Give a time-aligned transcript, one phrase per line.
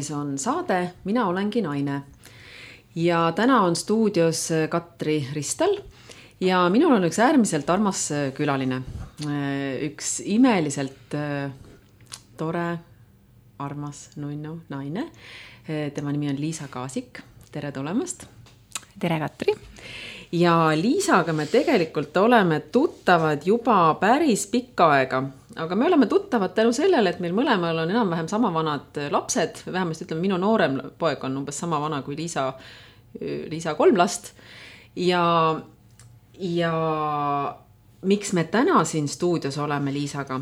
[0.00, 2.02] eetris on saade Mina olengi naine.
[2.94, 5.76] ja täna on stuudios Katri Ristel
[6.40, 8.82] ja minul on üks äärmiselt armas külaline.
[9.84, 11.50] üks imeliselt äh,
[12.36, 12.78] tore,
[13.58, 15.10] armas nunnu naine.
[15.94, 17.20] tema nimi on Liisa Kaasik,
[17.52, 18.24] tere tulemast.
[18.98, 19.54] tere, Katri
[20.32, 25.22] ja Liisaga me tegelikult oleme tuttavad juba päris pikka aega,
[25.56, 30.06] aga me oleme tuttavad tänu sellele, et meil mõlemal on enam-vähem sama vanad lapsed, vähemasti
[30.06, 32.52] ütleme, minu noorem poeg on umbes sama vana kui Liisa,
[33.20, 34.32] Liisa kolm last.
[34.96, 35.24] ja,
[36.38, 36.72] ja
[38.02, 40.40] miks me täna siin stuudios oleme Liisaga,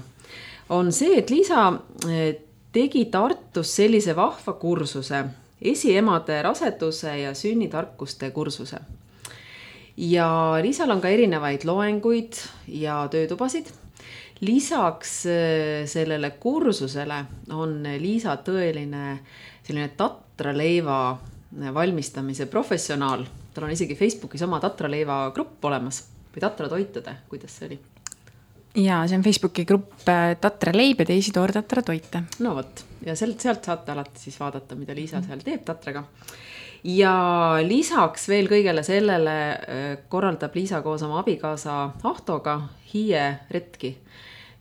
[0.69, 1.73] on see, et Liisa
[2.09, 2.37] eh,
[2.73, 5.25] tegi Tartus sellise vahva kursuse,
[5.63, 8.79] esiemade raseduse ja sünnitarkuste kursuse
[9.99, 13.73] ja Liisal on ka erinevaid loenguid ja töötubasid.
[14.41, 19.19] Lisaks äh, sellele kursusele on Liisa tõeline
[19.63, 21.19] selline tatraleiva
[21.75, 23.25] valmistamise professionaal.
[23.55, 27.79] tal on isegi Facebookis oma tatraleiva grupp olemas või tatratoitude, kuidas see oli?
[28.85, 32.23] ja see on Facebooki grupp äh, Tatra leib ja teisi toortatra toite.
[32.45, 36.05] no vot ja sealt, sealt saate alati siis vaadata, mida Liisa seal teeb tatraga
[36.85, 37.15] ja
[37.65, 42.61] lisaks veel kõigele sellele äh, korraldab Liisa koos oma abikaasa Ahtoga
[42.93, 43.97] Hiie retki,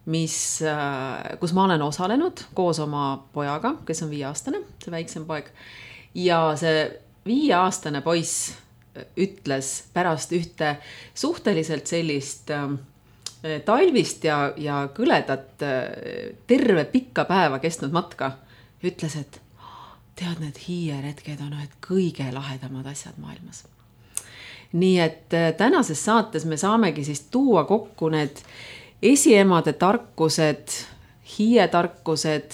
[0.08, 5.52] mis, äh, kus ma olen osalenud koos oma pojaga, kes on viieaastane, see väiksem poeg.
[6.16, 6.86] ja see
[7.28, 8.54] viieaastane poiss
[9.20, 10.78] ütles pärast ühte
[11.14, 12.70] suhteliselt sellist äh,
[13.66, 15.62] talvist ja, ja kõledat
[16.50, 18.32] terve pikka päeva kestnud matka,
[18.84, 19.38] ütles, et
[20.18, 23.66] tead, need hiieretked on ühed kõige lahedamad asjad maailmas.
[24.74, 28.42] nii et äh, tänases saates me saamegi siis tuua kokku need
[29.02, 30.68] esiemade tarkused,
[31.38, 32.52] hiietarkused.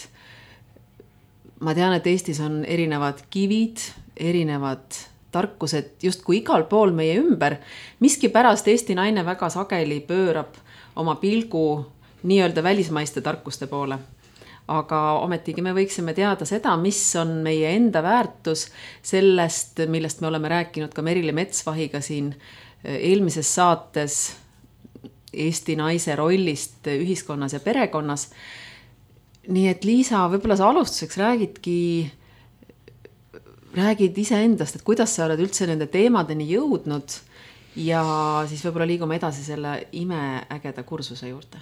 [1.59, 3.79] ma tean, et Eestis on erinevad kivid,
[4.17, 4.97] erinevad
[5.31, 7.57] tarkused justkui igal pool meie ümber.
[7.99, 10.55] miskipärast Eesti naine väga sageli pöörab
[10.95, 11.85] oma pilgu
[12.23, 13.97] nii-öelda välismaiste tarkuste poole
[14.67, 18.69] aga ometigi me võiksime teada seda, mis on meie enda väärtus
[19.03, 22.33] sellest, millest me oleme rääkinud ka Merilin Metsvahiga siin
[22.83, 24.42] eh, eelmises saates
[25.33, 28.29] Eesti naise rollist ühiskonnas ja perekonnas.
[29.47, 31.77] nii et Liisa, võib-olla sa alustuseks räägidki,
[33.75, 37.17] räägid iseendast, et kuidas sa oled üldse nende teemadeni jõudnud
[37.75, 38.03] ja
[38.49, 41.59] siis võib-olla liigume edasi selle imeägeda kursuse juurde.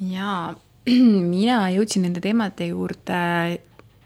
[0.00, 0.54] jaa
[1.34, 3.20] mina jõudsin nende teemade juurde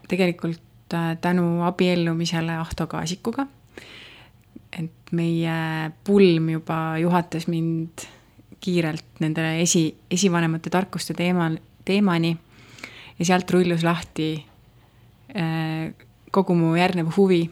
[0.09, 3.47] tegelikult äh, tänu abiellumisele Ahto Kaasikuga.
[4.73, 8.05] et meie pulm juba juhatas mind
[8.63, 11.49] kiirelt nende esi, esivanemate tarkuste teema,
[11.85, 12.33] teemani
[13.19, 14.27] ja sealt rullus lahti
[15.35, 15.91] äh,
[16.31, 17.49] kogu mu järgnev huvi.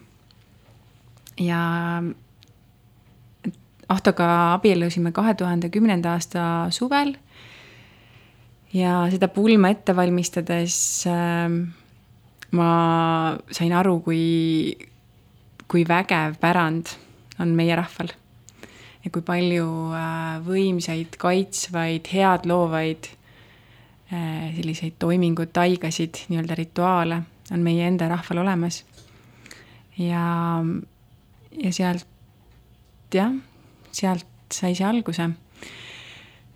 [1.40, 1.62] ja
[3.92, 7.18] Ahtoga abiellusime kahe tuhande kümnenda aasta suvel
[8.74, 10.76] ja seda pulma ette valmistades
[11.12, 11.52] äh,
[12.52, 14.76] ma sain aru, kui,
[15.72, 16.92] kui vägev pärand
[17.42, 18.12] on meie rahval.
[19.02, 19.68] Ja kui palju
[19.98, 23.10] äh, võimsaid, kaitsvaid, head loovaid
[24.14, 28.84] äh, selliseid toiminguid, taigasid, nii-öelda rituaale on meie enda rahval olemas.
[29.98, 30.26] ja,
[31.58, 32.08] ja sealt,
[33.14, 33.34] jah,
[33.92, 35.30] sealt sai see alguse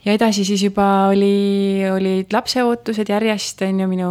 [0.05, 4.09] ja edasi siis juba oli, olid lapseootused järjest, on ju, minu,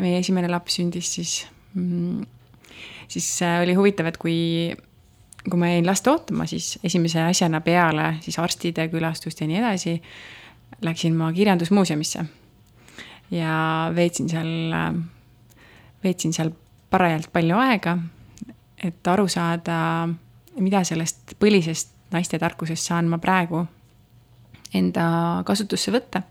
[0.00, 1.34] meie esimene laps sündis siis
[1.74, 2.24] mm,,
[3.12, 4.72] siis äh, oli huvitav, et kui,
[5.48, 9.96] kui ma jäin last ootama, siis esimese asjana peale siis arstide külastust ja nii edasi,
[10.82, 12.24] läksin ma kirjandusmuuseumisse.
[13.30, 14.74] ja veetsin seal,
[16.04, 16.50] veetsin seal
[16.90, 17.96] parajalt palju aega,
[18.82, 20.08] et aru saada,
[20.60, 23.64] mida sellest põlisest naiste tarkusest saan ma praegu
[24.74, 26.22] enda kasutusse võtta.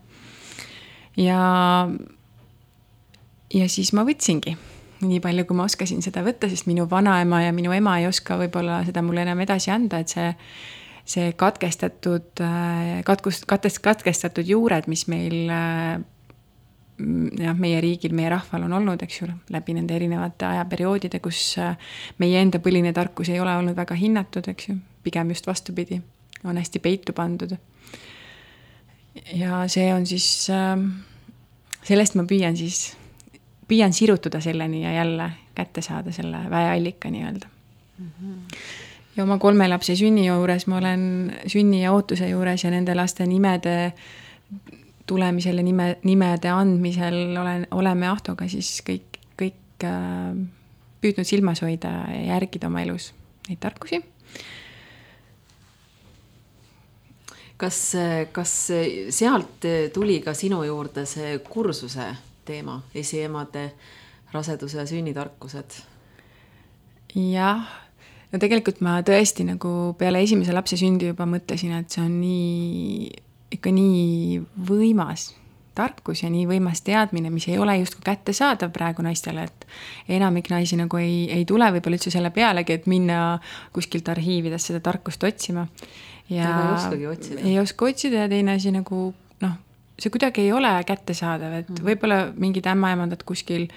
[1.16, 1.88] ja,
[3.54, 4.56] ja siis ma võtsingi
[5.06, 8.38] nii palju, kui ma oskasin seda võtta, sest minu vanaema ja minu ema ei oska
[8.40, 10.30] võib-olla seda mulle enam edasi anda, et see,
[11.14, 12.42] see katkestatud,
[13.08, 15.52] katkust-, katkest-, katkestatud juured, mis meil
[17.42, 21.56] jah, meie riigil, meie rahval on olnud, eks ju, läbi nende erinevate ajaperioodide, kus
[22.22, 26.00] meie enda põline tarkus ei ole olnud väga hinnatud, eks ju, pigem just vastupidi,
[26.44, 27.56] on hästi peitu pandud.
[29.34, 30.26] Ja see on siis
[31.82, 32.92] sellest ma püüan siis,
[33.72, 37.48] püüan sirutuda selleni ja jälle kätte saada selle väeallika nii-öelda
[37.98, 38.10] mm.
[38.20, 38.56] -hmm.
[39.16, 43.26] ja oma kolme lapse sünni juures ma olen, sünni ja ootuse juures ja nende laste
[43.26, 43.92] nimede
[45.06, 50.36] tulemisel ja nime, nimede andmisel olen, oleme Ahtoga siis kõik, kõik äh,
[51.00, 53.12] püüdnud silmas hoida ja järgida oma elus
[53.48, 54.02] neid tarkusi.
[57.56, 57.78] kas,
[58.32, 58.52] kas
[59.14, 62.08] sealt tuli ka sinu juurde see kursuse
[62.48, 63.70] teema, esiemade
[64.32, 65.78] raseduse ja sünnitarkused?
[67.12, 67.66] jah,
[68.32, 73.10] no tegelikult ma tõesti nagu peale esimese lapse sündi juba mõtlesin, et see on nii,
[73.58, 74.40] ikka nii
[74.70, 75.32] võimas
[75.74, 79.66] tarkus ja nii võimas teadmine, mis ei ole justkui kättesaadav praegu naistele, et
[80.18, 83.38] enamik naisi nagu ei, ei tule võib-olla üldse selle pealegi, et minna
[83.72, 85.66] kuskilt arhiividest seda tarkust otsima.
[86.28, 87.40] ja ei oskagi otsida.
[87.44, 89.56] ei oska otsida ja teine asi nagu noh,
[89.98, 91.84] see kuidagi ei ole kättesaadav, et mm.
[91.86, 93.68] võib-olla mingid ämmaemandad kuskil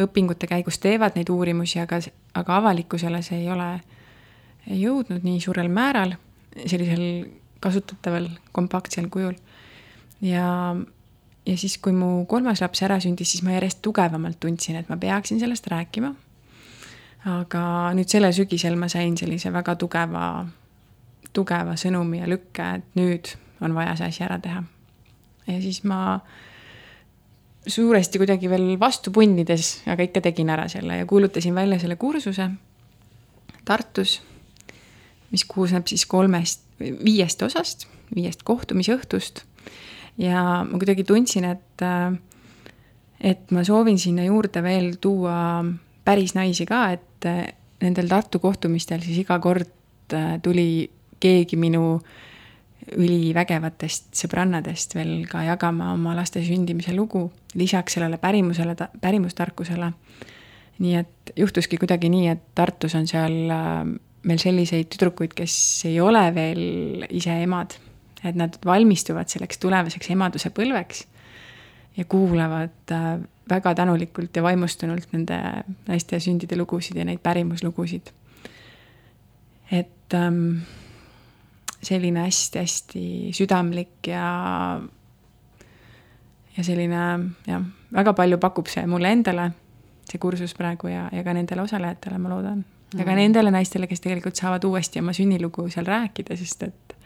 [0.00, 2.00] õpingute käigus teevad neid uurimusi, aga,
[2.38, 3.70] aga avalikkusele see ei ole
[4.66, 6.14] jõudnud nii suurel määral,
[6.66, 7.06] sellisel
[7.62, 9.34] kasutataval kompaktsel kujul.
[10.20, 10.76] ja,
[11.46, 14.96] ja siis, kui mu kolmas laps ära sündis, siis ma järjest tugevamalt tundsin, et ma
[14.96, 16.14] peaksin sellest rääkima.
[17.24, 17.64] aga
[17.94, 20.46] nüüd sellel sügisel ma sain sellise väga tugeva,
[21.32, 24.64] tugeva sõnumi ja lükke, et nüüd on vaja see asi ära teha.
[25.46, 26.20] Ja siis ma
[27.66, 32.50] suuresti kuidagi veel vastu punnides, aga ikka tegin ära selle ja kuulutasin välja selle kursuse
[33.64, 34.16] Tartus,
[35.30, 39.44] mis koosneb siis kolmest, viiest osast, viiest kohtumisõhtust.
[40.18, 41.84] ja ma kuidagi tundsin, et,
[43.20, 45.62] et ma soovin sinna juurde veel tuua
[46.04, 47.30] päris naisi ka, et
[47.82, 49.70] nendel Tartu kohtumistel siis iga kord
[50.42, 50.90] tuli
[51.22, 52.31] keegi minu äh,
[52.90, 59.92] ülivägevatest sõbrannadest veel ka jagama oma laste sündimise lugu, lisaks sellele pärimusele, pärimustarkusele.
[60.82, 63.84] nii et juhtuski kuidagi nii, et Tartus on seal äh,
[64.26, 65.54] meil selliseid tüdrukuid, kes
[65.86, 67.76] ei ole veel ise emad,
[68.24, 71.04] et nad valmistuvad selleks tulevaseks emaduse põlveks
[71.96, 73.14] ja kuulavad äh,
[73.50, 75.38] väga tänulikult ja vaimustunult nende
[75.88, 78.12] naiste sündide lugusid ja neid pärimuslugusid.
[79.70, 80.62] et ähm,
[81.82, 84.26] selline hästi-hästi südamlik ja
[86.56, 87.02] ja selline
[87.46, 89.48] jah, väga palju pakub see mulle endale,
[90.08, 92.64] see kursus praegu ja, ja ka nendele osalejatele, ma loodan.
[92.92, 93.18] ja ka mm.
[93.24, 96.96] nendele naistele, kes tegelikult saavad uuesti oma sünnilugu seal rääkida, sest et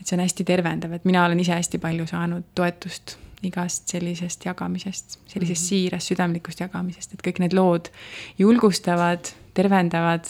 [0.00, 4.44] et see on hästi tervendav, et mina olen ise hästi palju saanud toetust igast sellisest
[4.44, 5.68] jagamisest, sellisest mm -hmm.
[5.68, 7.88] siirast südamlikust jagamisest, et kõik need lood
[8.38, 10.24] julgustavad, tervendavad,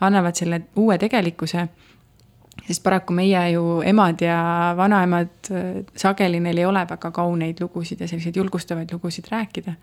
[0.00, 1.68] annavad selle uue tegelikkuse
[2.66, 4.38] sest paraku meie ju emad ja
[4.76, 9.74] vanaemad, äh, sageli neil ei ole väga kauneid lugusid ja selliseid julgustavaid lugusid rääkida.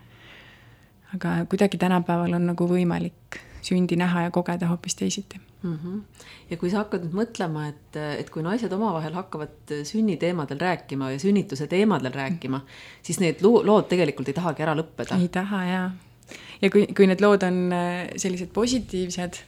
[1.14, 5.78] aga kuidagi tänapäeval on nagu võimalik sündi näha ja kogeda hoopis teisiti mm.
[5.78, 6.00] -hmm.
[6.50, 11.18] ja kui sa hakkad nüüd mõtlema, et, et kui naised omavahel hakkavad sünniteemadel rääkima ja
[11.18, 12.60] sünnituse teemadel rääkima,
[13.02, 15.20] siis need lood tegelikult ei tahagi ära lõppeda.
[15.20, 15.90] ei taha jaa.
[16.62, 19.42] ja kui, kui need lood on äh, sellised positiivsed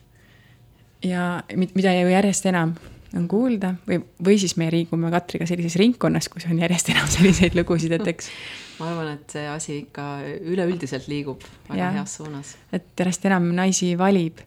[1.05, 2.75] ja mida ju järjest enam
[3.17, 7.57] on kuulda või, või siis me liigume Katriga sellises ringkonnas, kus on järjest enam selliseid
[7.59, 8.31] lugusid, et eks.
[8.81, 10.09] ma arvan, et see asi ikka
[10.53, 12.55] üleüldiselt liigub väga ja, heas suunas.
[12.77, 14.43] et järjest enam naisi valib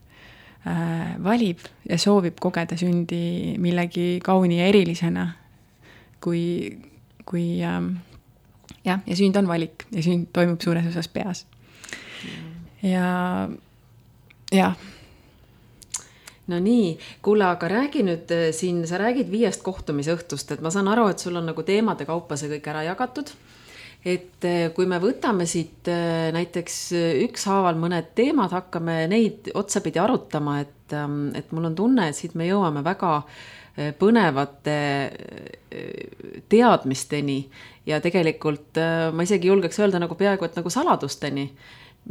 [0.66, 5.26] äh,, valib ja soovib kogeda sündi millegi kauni ja erilisena.
[6.20, 6.78] kui,
[7.24, 7.94] kui ähm,
[8.84, 11.46] jah, ja sünd on valik ja sünd toimub suures osas peas.
[12.82, 13.48] ja,
[14.52, 14.76] jah
[16.50, 20.90] no nii, kuule, aga räägi nüüd äh, siin, sa räägid viiest kohtumisõhtust, et ma saan
[20.90, 23.32] aru, et sul on nagu teemade kaupa see kõik ära jagatud.
[24.00, 26.76] et äh, kui me võtame siit äh, näiteks
[27.26, 32.34] ükshaaval mõned teemad, hakkame neid otsapidi arutama, et, ähm, et mul on tunne, et siit
[32.34, 33.22] me jõuame väga
[33.96, 34.72] põnevate
[36.50, 37.36] teadmisteni
[37.86, 38.76] ja tegelikult
[39.14, 41.46] ma isegi julgeks öelda nagu peaaegu et nagu saladusteni,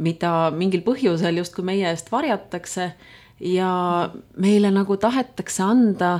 [0.00, 2.88] mida mingil põhjusel justkui meie eest varjatakse
[3.40, 6.18] ja meile nagu tahetakse anda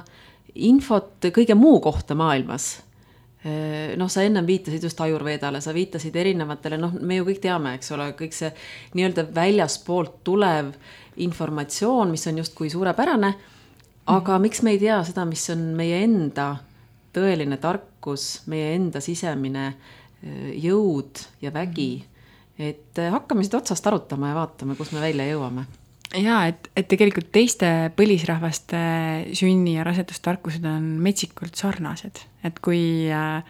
[0.55, 2.81] infot kõige muu kohta maailmas.
[3.97, 7.93] noh, sa ennem viitasid just Ajurveedale, sa viitasid erinevatele, noh, me ju kõik teame, eks
[7.97, 8.51] ole, kõik see
[8.99, 10.75] nii-öelda väljaspoolt tulev
[11.25, 13.33] informatsioon, mis on justkui suurepärane.
[14.07, 14.43] aga mm.
[14.43, 16.51] miks me ei tea seda, mis on meie enda
[17.17, 19.73] tõeline tarkus, meie enda sisemine
[20.61, 22.05] jõud ja vägi.
[22.59, 25.65] et hakkame siit otsast arutama ja vaatame, kus me välja jõuame
[26.19, 28.81] jaa, et, et tegelikult teiste põlisrahvaste
[29.39, 32.83] sünni- ja rasedustarkused on metsikult sarnased, et kui
[33.15, 33.43] äh,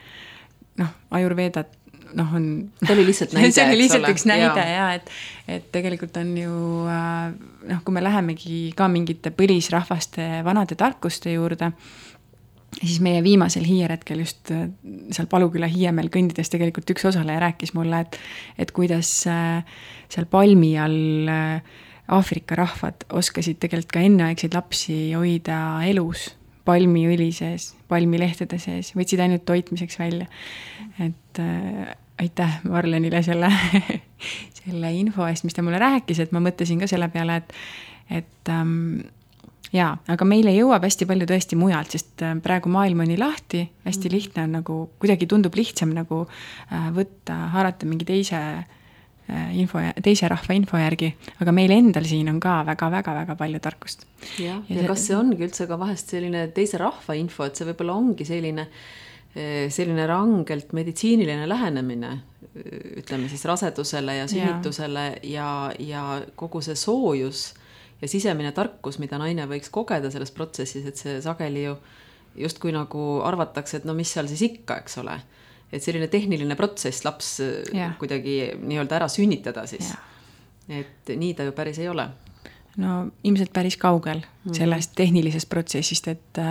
[0.81, 1.73] noh, Ajurveedat
[2.17, 2.45] noh, on.
[2.83, 5.09] see oli lihtsalt näide see oli lihtsalt üks näide ja, ja et,
[5.47, 6.53] et tegelikult on ju
[6.91, 7.33] äh,
[7.71, 11.73] noh, kui me lähemegi ka mingite põlisrahvaste vanade tarkuste juurde,
[12.71, 14.67] ja siis meie viimasel hiieretkel just äh,
[15.09, 18.19] seal Paluküla Hiiemeel kõndides tegelikult üks osaleja rääkis mulle, et,
[18.61, 21.79] et kuidas seal palmi all äh,
[22.11, 26.29] Aafrika rahvad oskasid tegelikult ka enneaegseid lapsi hoida elus
[26.67, 30.27] palmiõli sees, palmilehtede sees, võtsid ainult toitmiseks välja.
[30.99, 33.49] et äh, aitäh Marlenile selle
[34.61, 37.55] selle info eest, mis ta mulle rääkis, et ma mõtlesin ka selle peale, et,
[38.21, 39.01] et ähm,
[39.73, 43.65] jaa, aga meile jõuab hästi palju tõesti mujalt, sest äh, praegu maailm on nii lahti,
[43.87, 44.15] hästi mm.
[44.17, 48.77] lihtne on nagu, kuidagi tundub lihtsam nagu äh, võtta, haarata mingi teise äh,
[49.55, 51.11] info, teise rahva info järgi,
[51.43, 54.05] aga meil endal siin on ka väga-väga-väga palju tarkust.
[54.39, 57.69] jah, ja, ja kas see ongi üldse ka vahest selline teise rahva info, et see
[57.69, 58.67] võib-olla ongi selline,
[59.71, 62.11] selline rangelt meditsiiniline lähenemine,
[62.99, 67.51] ütleme siis rasedusele ja sünnitusele ja, ja, ja kogu see soojus
[68.01, 71.77] ja sisemine tarkus, mida naine võiks kogeda selles protsessis, et see sageli ju
[72.35, 75.17] justkui nagu arvatakse, et no mis seal siis ikka, eks ole.
[75.71, 77.95] Et selline tehniline protsess, laps yeah.
[77.99, 80.81] kuidagi nii-öelda ära sünnitada siis yeah..
[80.83, 82.07] et nii ta ju päris ei ole.
[82.81, 84.57] no ilmselt päris kaugel mm -hmm.
[84.57, 86.41] sellest tehnilisest protsessist, et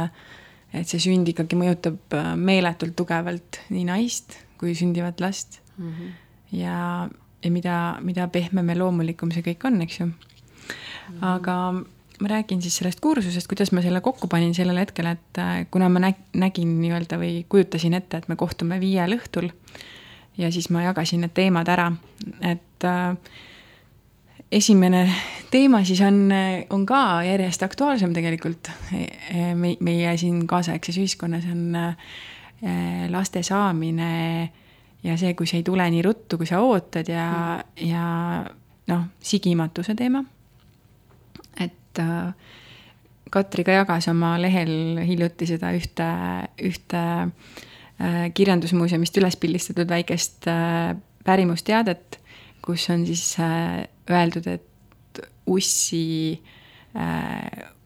[0.72, 5.88] et see sünd ikkagi mõjutab äh, meeletult tugevalt nii naist kui sündivat last mm.
[5.88, 6.10] -hmm.
[6.52, 7.08] ja,
[7.42, 10.12] ja mida, mida pehmem ja loomulikum see kõik on, eks ju
[11.20, 11.56] aga
[12.20, 15.88] ma räägin siis sellest kursusest, kuidas ma selle kokku panin sellel hetkel, et äh, kuna
[15.92, 19.50] ma näg-, nägin nii-öelda või kujutasin ette, et me kohtume viiel õhtul
[20.38, 21.90] ja siis ma jagasin need teemad ära,
[22.46, 23.14] et äh,
[24.52, 25.04] esimene
[25.50, 26.28] teema siis on,
[26.70, 31.94] on ka järjest aktuaalsem tegelikult e, e, me, meie siin kaasaegses ühiskonnas on äh,
[33.10, 34.10] laste saamine
[35.02, 38.04] ja see, kui see ei tule nii ruttu, kui sa ootad ja mm., ja
[38.90, 40.24] noh, sigimatuse teema
[41.90, 42.32] et äh,
[43.30, 46.06] Katri ka jagas oma lehel hiljuti seda ühte,
[46.66, 47.02] ühte
[48.02, 52.18] äh, kirjandusmuuseumist üles pildistatud väikest äh, pärimusteadet,
[52.64, 56.40] kus on siis öeldud, et ussi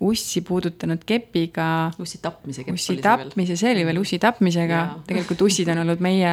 [0.01, 1.91] ussi puudutanud kepiga.
[2.01, 6.31] ussi tapmise kepp ussi tapmise, see oli veel ussi tapmisega, tegelikult ussid on olnud meie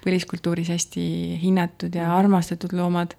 [0.00, 1.04] põliskultuuris hästi
[1.42, 3.12] hinnatud ja armastatud loomad.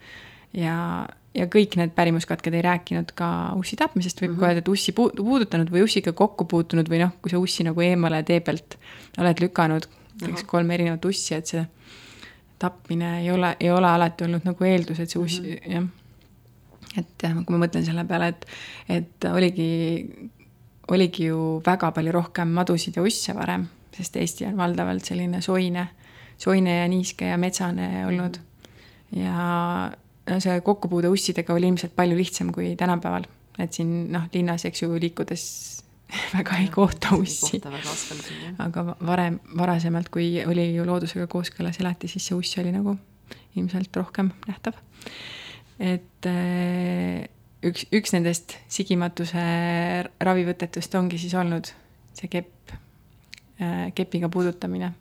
[0.57, 3.27] ja ja kõik need pärimuskatked ei rääkinud ka
[3.59, 4.39] ussi tapmisest, võib mm -hmm.
[4.39, 7.81] ka öelda, et ussi puudutanud või ussiga kokku puutunud või noh, kui sa ussi nagu
[7.81, 8.77] eemale tee pealt
[9.17, 9.87] oled lükanud,
[10.21, 11.65] näiteks kolm erinevat ussi, et see
[12.59, 15.73] tapmine ei ole, ei ole alati olnud nagu eeldus, et see uss mm, -hmm.
[15.73, 15.83] jah.
[16.97, 18.47] et jah, kui ma mõtlen selle peale, et,
[18.89, 20.29] et oligi,
[20.87, 25.87] oligi ju väga palju rohkem madusid ja usse varem, sest Eesti on valdavalt selline soine,
[26.37, 28.39] soine ja niiske ja metsane olnud.
[29.11, 29.91] ja
[30.25, 33.27] see kokkupuude ussidega oli ilmselt palju lihtsam kui tänapäeval.
[33.59, 35.43] et siin noh, linnas, eks ju, liikudes
[36.35, 37.61] väga ei kohta ussi.
[38.59, 42.97] aga varem, varasemalt, kui oli ju loodusega kooskõlas elati, siis see uss oli nagu
[43.55, 44.77] ilmselt rohkem nähtav.
[45.79, 47.25] et äh,
[47.65, 49.45] üks, üks nendest sigimatuse
[50.21, 51.71] ravivõtetest ongi siis olnud
[52.15, 52.75] see kepp,
[53.61, 54.93] äh, kepiga puudutamine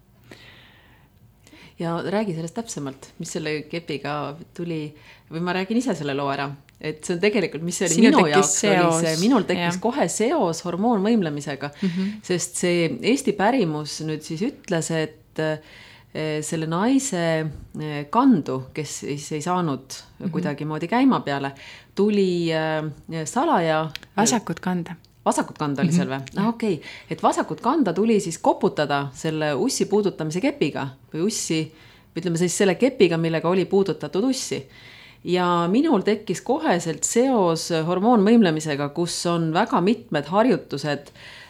[1.79, 4.87] ja räägi sellest täpsemalt, mis selle kepiga tuli
[5.33, 6.47] või ma räägin ise selle loo ära,
[6.79, 9.83] et see on tegelikult, mis see oli Sinul minu jaoks, oli see, minul tekkis ja.
[9.83, 12.13] kohe seos hormoonvõimlemisega mm, -hmm.
[12.31, 19.33] sest see Eesti pärimus nüüd siis ütles, et eh, selle naise eh, kandu, kes siis
[19.33, 20.31] ei saanud mm -hmm.
[20.31, 21.55] kuidagimoodi käima peale,
[21.95, 23.89] tuli eh, salaja.
[24.17, 26.21] vasakut kanda vasakut kanda oli seal või?
[26.21, 26.41] Mhm.
[26.41, 31.61] ah okei et vasakut kanda tuli siis koputada selle ussi puudutamise kepiga või ussi,
[32.17, 34.65] ütleme siis selle kepiga, millega oli puudutatud ussi.
[35.25, 41.09] ja minul tekkis koheselt seos hormoonvõimlemisega, kus on väga mitmed harjutused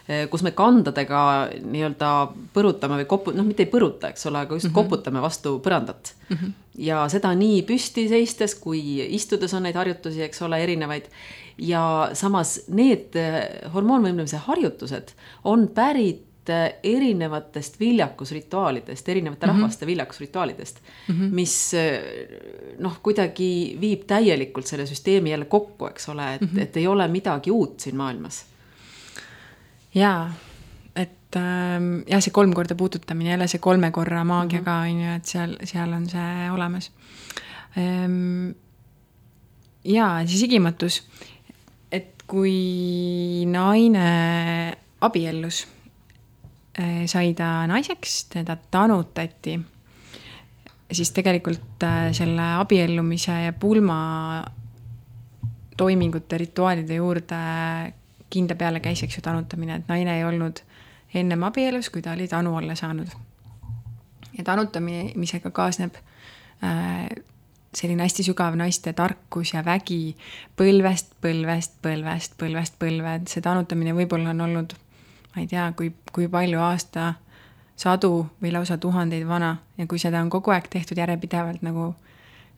[0.09, 2.11] eh, kus me kandadega nii-öelda
[2.54, 4.75] põrutame või kopu-, noh, mitte ei põruta, eks ole, aga just mm -hmm.
[4.75, 6.37] koputame vastu põrandat mm.
[6.37, 6.52] -hmm.
[6.78, 11.11] ja seda nii püsti seistes kui istudes on neid harjutusi, eks ole, erinevaid
[11.58, 13.40] ja samas need eh,
[13.75, 15.12] hormoonvõimlemise harjutused
[15.50, 19.56] on pärit eh, erinevatest viljakusrituaalidest, erinevate mm -hmm.
[19.56, 21.34] rahvaste viljakusrituaalidest mm, -hmm.
[21.34, 22.00] mis eh,
[22.78, 26.62] noh, kuidagi viib täielikult selle süsteemi jälle kokku, eks ole, et mm, -hmm.
[26.62, 28.44] et ei ole midagi uut siin maailmas.
[29.94, 30.34] jaa,
[30.96, 34.64] et ähm, jah, see kolm korda puudutamine, jälle see kolme korra maagia -hmm.
[34.64, 36.92] ka on ju, et seal, seal on see olemas
[37.76, 38.50] ehm,.
[39.84, 41.02] jaa, see sigimatus
[42.26, 44.09] kui naine
[45.04, 45.64] abiellus,
[46.78, 49.59] eh, sai ta naiseks, teda tanutati,
[50.90, 53.99] siis tegelikult eh, selle abiellumise ja pulma
[55.76, 57.43] toimingute, rituaalide juurde
[58.31, 60.62] kindla peale käis, eks ju, tanutamine, et naine ei olnud,
[61.14, 63.09] ennem abielus, kui ta oli tanu alla saanud.
[64.35, 65.95] ja tanutamisega kaasneb
[66.64, 67.07] äh,
[67.76, 70.16] selline hästi sügav naiste tarkus ja vägi.
[70.57, 74.75] Põlvest, põlvest, põlvest, põlvest põlve, et see tanutamine võib-olla on olnud,
[75.35, 77.14] ma ei tea, kui, kui palju aasta,
[77.76, 78.12] sadu
[78.43, 79.57] või lausa tuhandeid vana.
[79.78, 81.93] Ja kui seda on kogu aeg tehtud järjepidevalt nagu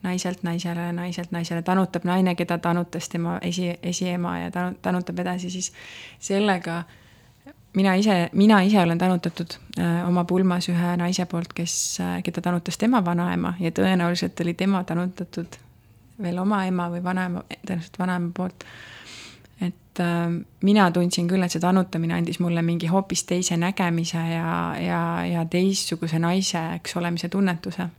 [0.05, 5.51] naiselt naisele, naiselt naisele, tanutab naine, keda tanutas tema esi, esiema ja tanu-, tanutab edasi,
[5.51, 5.73] siis
[6.21, 7.03] sellega äh,
[7.77, 12.43] mina ise, mina ise olen tanutatud äh, oma pulmas ühe naise poolt, kes äh,, keda
[12.45, 15.59] tanutas tema vanaema ja tõenäoliselt oli tema tanutatud
[16.23, 18.65] veel oma ema või vanaema, tõenäoliselt vanaema poolt.
[19.61, 20.29] et äh,
[20.65, 25.45] mina tundsin küll, et see tanutamine andis mulle mingi hoopis teise nägemise ja, ja, ja
[25.45, 27.91] teistsuguse naiseks olemise tunnetuse.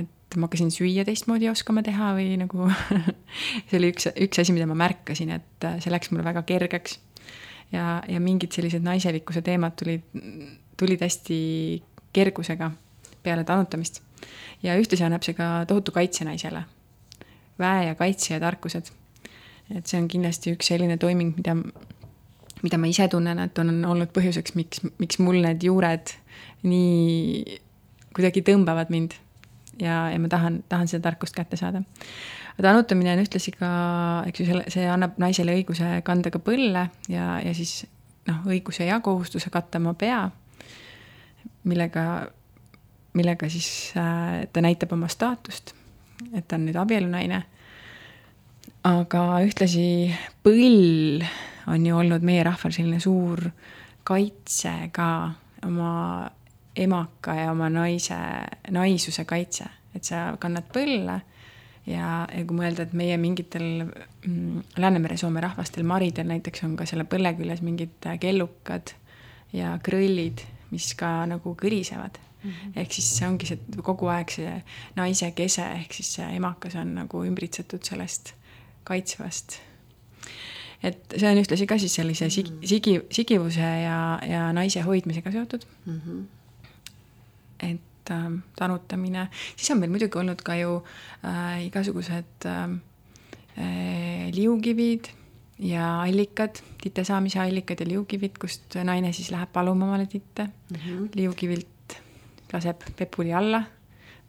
[0.00, 2.68] et ma hakkasin süüa teistmoodi oskama teha või nagu
[3.70, 7.00] see oli üks, üks asi, mida ma märkasin, et äh, see läks mulle väga kergeks
[7.72, 10.04] ja, ja mingid sellised naiselikkuse teemad tulid,
[10.80, 11.38] tulid hästi
[12.12, 12.70] kergusega
[13.22, 14.02] peale tanutamist.
[14.62, 16.64] ja ühtlasi annab see ka tohutu kaitse naisele.
[17.58, 18.92] väe ja kaitse ja tarkused.
[19.74, 21.56] et see on kindlasti üks selline toiming, mida,
[22.62, 26.14] mida ma ise tunnen, et on olnud põhjuseks, miks, miks mul need juured
[26.62, 27.58] nii
[28.14, 29.16] kuidagi tõmbavad mind.
[29.80, 31.82] ja, ja ma tahan, tahan seda tarkust kätte saada
[32.60, 33.70] tanutamine on ühtlasi ka,
[34.28, 37.84] eks ju, selle, see annab naisele õiguse kanda ka põlle ja, ja siis
[38.28, 40.24] noh, õiguse ja kohustuse katta oma pea,
[41.68, 42.04] millega,
[43.18, 45.74] millega siis äh, ta näitab oma staatust,
[46.32, 47.42] et ta on nüüd abielunaine.
[48.82, 51.22] aga ühtlasi põll
[51.70, 53.44] on ju olnud meie rahval selline suur
[54.04, 55.08] kaitse ka
[55.66, 56.30] oma
[56.76, 58.16] emaka ja oma naise,
[58.70, 61.20] naisuse kaitse, et sa kannad põlle
[61.86, 67.06] ja, ja kui mõelda, et meie mingitel mm, Läänemere-Soome rahvastel maridel näiteks on ka selle
[67.08, 68.94] põlle küljes mingid äh, kellukad
[69.56, 72.50] ja krõllid, mis ka nagu kõrisevad mm.
[72.50, 72.78] -hmm.
[72.80, 74.54] ehk siis see ongi see kogu aeg see
[74.96, 78.34] naise kese ehk siis see emakas on nagu ümbritsetud sellest
[78.84, 79.60] kaitsvast.
[80.82, 82.66] et see on ühtlasi ka siis sellise sigi, mhm.
[82.66, 86.00] sigi, sigivuse ja, ja naise hoidmisega seotud mm.
[86.00, 86.24] -hmm.
[87.60, 90.78] et äh, tanutamine, siis on meil muidugi olnud ka ju
[91.24, 92.62] äh, igasugused äh,
[93.56, 95.12] äh, liukivid
[95.62, 100.76] ja allikad, titte saamise allikad ja liukivid, kust naine siis läheb paluma omale titte mm.
[100.76, 101.08] -hmm.
[101.14, 101.98] liukivilt
[102.52, 103.62] laseb pepuli alla.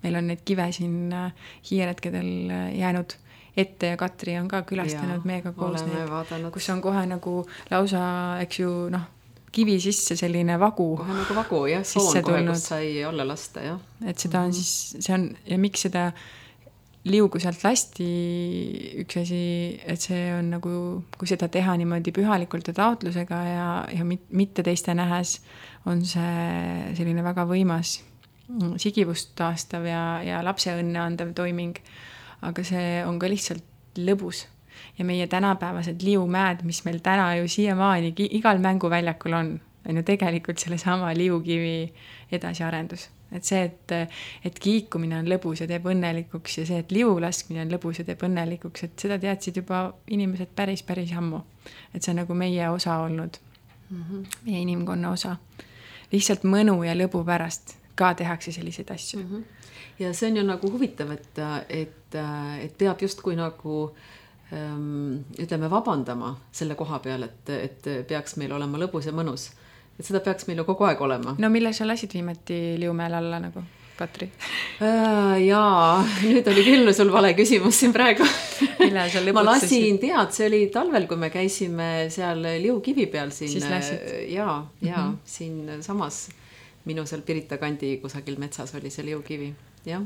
[0.04, 1.32] meil on neid kive siin äh,
[1.70, 3.14] hiieretkedel äh, jäänud
[3.58, 8.02] ette ja Katri on ka külastanud ja, meiega koos neid, kus on kohe nagu lausa,
[8.42, 9.06] eks ju, noh
[9.54, 10.94] kivi sisse selline vagu.
[11.00, 13.82] kohe nagu vagu jah, soon kohe, kus sai alla lasta jah.
[14.06, 14.54] et seda on -hmm.
[14.54, 16.12] siis, see on ja miks seda
[17.04, 18.08] liugu sealt lasti,
[19.04, 19.42] üks asi,
[19.84, 20.72] et see on nagu,
[21.18, 25.42] kui seda teha niimoodi pühalikult ja taotlusega ja, ja mitte teiste nähes,
[25.86, 27.98] on see selline väga võimas
[28.78, 31.80] sigivust taastav ja, ja lapseõnne andev toiming.
[32.44, 33.64] aga see on ka lihtsalt
[33.98, 34.48] lõbus
[35.00, 40.58] ja meie tänapäevased liumäed, mis meil täna ju siiamaani igal mänguväljakul on, on ju tegelikult
[40.58, 41.94] sellesama liukivi
[42.32, 43.10] edasiarendus.
[43.32, 43.92] et see, et,
[44.46, 48.06] et kiikumine on lõbus ja teeb õnnelikuks ja see, et liu laskmine on lõbus ja
[48.06, 51.42] teeb õnnelikuks, et seda teadsid juba inimesed päris, päris ammu.
[51.94, 53.40] et see on nagu meie osa olnud
[53.90, 54.26] mm, -hmm.
[54.46, 55.36] meie inimkonna osa.
[56.12, 59.30] lihtsalt mõnu ja lõbu pärast ka tehakse selliseid asju mm.
[59.30, 59.44] -hmm.
[60.00, 62.16] ja see on ju nagu huvitav, et, et,
[62.62, 64.23] et peab justkui nagu äh,
[65.40, 69.52] ütleme, vabandama selle koha peal, et, et peaks meil olema lõbus ja mõnus.
[70.00, 71.36] et seda peaks meil ju kogu aeg olema.
[71.38, 73.64] no millal sa lasid viimati Liumäel alla nagu,
[73.98, 74.30] Katri
[74.82, 75.42] äh,?
[75.46, 78.28] jaa, nüüd oli küll sul vale küsimus siin praegu
[78.80, 79.40] millal sa lõbutsesid?
[79.40, 83.52] ma lasin, tead, see oli talvel, kui me käisime seal Liukivi peal siin.
[83.58, 84.08] siis lasid?
[84.34, 85.20] jaa, jaa mm, -hmm.
[85.26, 86.28] siinsamas
[86.86, 89.54] minu seal Pirita kandi kusagil metsas oli see Liukivi,
[89.86, 90.04] jah.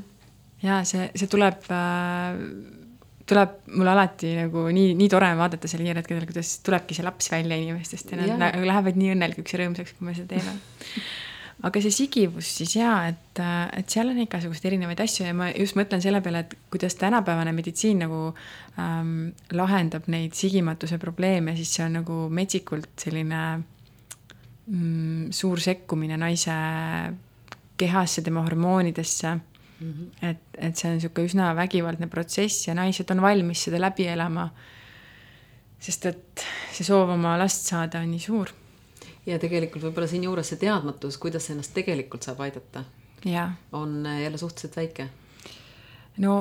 [0.63, 2.85] jaa, see, see tuleb äh
[3.27, 7.57] tuleb mul alati nagu nii, nii tore vaadata seal hiiretkedel, kuidas tulebki see laps välja
[7.59, 8.37] inimestest ja nad ja.
[8.39, 10.53] nagu lähevad nii õnnelikuks ja rõõmsaks, kui me seda teeme.
[11.67, 13.41] aga see sigivus siis jaa, et,
[13.79, 17.53] et seal on igasuguseid erinevaid asju ja ma just mõtlen selle peale, et kuidas tänapäevane
[17.57, 18.21] meditsiin nagu
[18.79, 23.41] ähm, lahendab neid sigimatuse probleeme, siis see on nagu metsikult selline
[24.69, 26.55] mm, suur sekkumine naise
[27.77, 29.35] kehasse, tema hormoonidesse
[29.79, 29.91] mm.
[29.91, 30.29] -hmm.
[30.29, 34.49] et, et see on niisugune üsna vägivaldne protsess ja naised on valmis seda läbi elama.
[35.79, 38.49] sest et see soov oma last saada on nii suur.
[39.25, 42.83] ja tegelikult võib-olla siinjuures see teadmatus, kuidas ennast tegelikult saab aidata,
[43.71, 45.09] on jälle suhteliselt väike.
[46.17, 46.37] no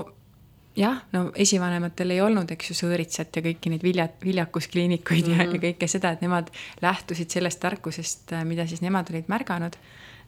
[0.76, 5.40] jah, no esivanematel ei olnud, eks ju, sõõritsat ja kõiki neid vilja, viljakuskliinikuid mm -hmm.
[5.40, 5.62] ja, mhm.
[5.64, 6.50] kõike seda, et nemad
[6.82, 9.76] lähtusid sellest tarkusest, äh, mida siis nemad olid märganud,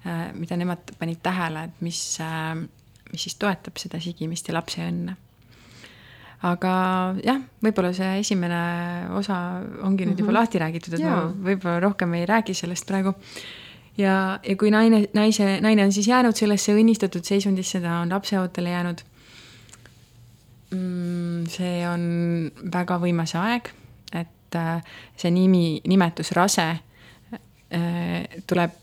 [0.06, 2.56] äh, mida nemad panid tähele, et mis, äh,
[3.12, 5.16] mis siis toetab seda sigimist ja lapse õnne.
[6.48, 6.72] aga
[7.24, 8.58] jah, võib-olla see esimene
[9.18, 9.38] osa
[9.82, 10.18] ongi nüüd mm -hmm.
[10.20, 10.38] juba mhm.
[10.38, 11.16] lahti räägitud, et ja.
[11.16, 13.14] ma võib-olla rohkem ei räägi sellest praegu
[13.98, 18.70] ja, ja kui naine, naise, naine on siis jäänud sellesse õnnistatud seisundisse, ta on lapseootele
[18.70, 19.02] jäänud
[20.70, 21.46] mm,?
[21.48, 22.02] see on
[22.72, 23.70] väga võimas aeg,
[24.12, 24.82] et äh,
[25.16, 28.78] see nimi, nimetus rase äh, tuleb,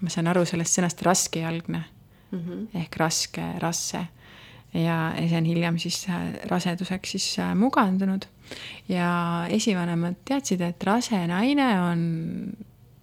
[0.00, 1.84] ma saan aru sellest sõnast raskejalgne
[2.30, 2.66] mm -hmm.
[2.82, 4.06] ehk raske, rasse
[4.74, 8.26] ja, ja see on hiljem siis äh, raseduseks siis mugandunud.
[8.88, 12.00] ja esivanemad teadsid, et rase naine on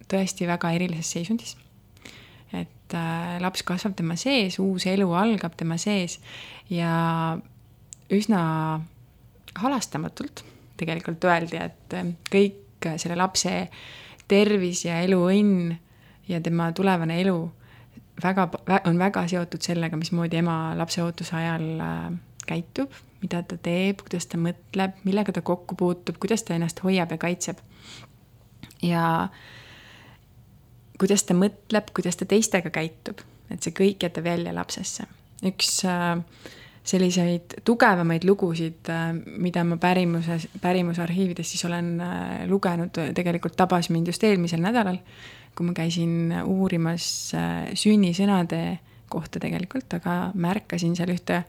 [0.08, 1.56] tõesti väga erilises seisundis.
[2.52, 6.20] et äh, laps kasvab tema sees, uus elu algab tema sees
[6.70, 7.38] ja
[8.10, 8.80] üsna
[9.54, 10.44] halastamatult
[10.76, 12.64] tegelikult öeldi, et äh, kõik
[12.96, 13.68] selle lapse
[14.28, 15.74] tervis ja eluõnn
[16.28, 17.38] ja tema tulevane elu
[18.22, 18.48] väga,
[18.84, 22.10] on väga seotud sellega, mismoodi ema lapse ootuse ajal äh,
[22.48, 27.14] käitub, mida ta teeb, kuidas ta mõtleb, millega ta kokku puutub, kuidas ta ennast hoiab
[27.14, 27.62] ja kaitseb.
[28.82, 29.28] ja
[30.98, 35.08] kuidas ta mõtleb, kuidas ta teistega käitub, et see kõik jätab jälje lapsesse.
[35.46, 36.18] üks äh,
[36.88, 41.98] selliseid tugevamaid lugusid, äh, mida ma pärimuses, pärimusarhiivides siis olen
[42.46, 44.98] lugenud, tegelikult tabas mind just eelmisel nädalal,
[45.58, 48.78] kui ma käisin uurimas äh, sünnisõnade
[49.10, 51.42] kohta tegelikult, aga märkasin seal ühte,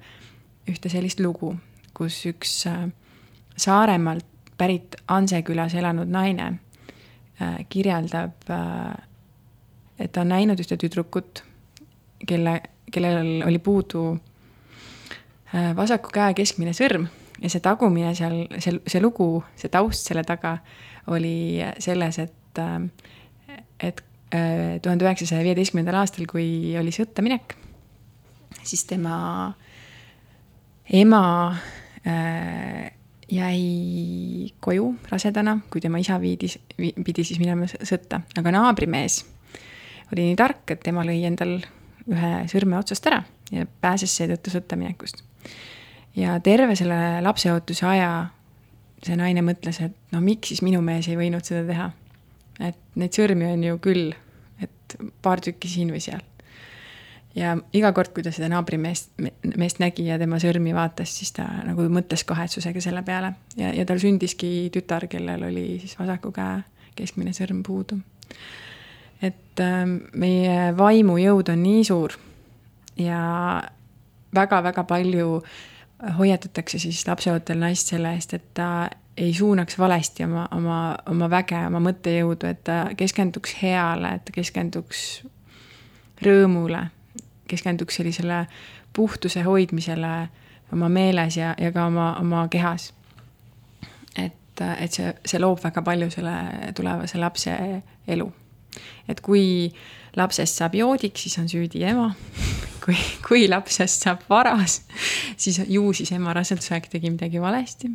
[0.70, 1.54] ühte sellist lugu,
[1.94, 2.64] kus üks
[3.60, 6.54] Saaremaalt pärit Anse külas elanud naine
[7.72, 8.48] kirjeldab,
[10.00, 11.44] et ta on näinud ühte tüdrukut,
[12.28, 12.56] kelle,
[12.92, 14.06] kellel oli puudu
[15.50, 17.08] Äh, vasaku käe keskmine sõrm
[17.42, 20.60] ja see tagumine seal, see, see lugu, see taust selle taga
[21.10, 22.76] oli selles, et, äh,
[23.80, 24.04] et
[24.36, 27.56] äh, tuhande üheksasaja viieteistkümnendal aastal, kui oli sõtta minek,
[28.64, 29.16] siis tema
[31.00, 31.24] ema
[32.08, 32.90] äh,
[33.30, 39.24] jäi koju rasedana, kui tema isa viidis, pidi siis minema sõtta, aga naabrimees
[40.14, 41.60] oli nii tark, et tema lõi endal
[42.10, 43.22] ühe sõrme otsast ära
[43.54, 45.22] ja pääses seetõttu sõtta minekust
[46.16, 48.12] ja terve selle lapseootuse aja
[49.06, 51.90] see naine mõtles, et no miks siis minu mees ei võinud seda teha.
[52.60, 54.12] Et neid sõrmi on ju küll,
[54.62, 56.22] et paar tükki siin või seal.
[57.36, 59.12] ja iga kord, kui ta seda naabrimeest,
[59.56, 63.86] meest nägi ja tema sõrmi vaatas, siis ta nagu mõtles kahetsusega selle peale ja, ja
[63.86, 66.64] tal sündiski tütar, kellel oli siis vasaku käe
[67.00, 68.00] keskmine sõrm puudu.
[69.22, 72.18] et äh, meie vaimujõud on nii suur
[73.00, 73.20] ja
[74.36, 75.42] väga-väga palju
[76.18, 81.58] hoiatatakse siis lapseootel naist selle eest, et ta ei suunaks valesti oma, oma, oma väge,
[81.68, 85.02] oma mõttejõudu, et ta keskenduks heale, et ta keskenduks
[86.24, 86.86] rõõmule,
[87.52, 88.46] keskenduks sellisele
[88.96, 90.14] puhtuse hoidmisele
[90.74, 92.94] oma meeles ja, ja ka oma, oma kehas.
[94.16, 96.36] et, et see, see loob väga palju selle
[96.76, 97.58] tulevase lapse
[98.08, 98.32] elu.
[99.10, 99.72] Et kui
[100.18, 102.10] lapsest saab joodik, siis on süüdi ema
[102.84, 104.82] kui, kui lapsest saab varas,
[105.38, 107.92] siis ju siis ema rasedusaeg tegi midagi valesti,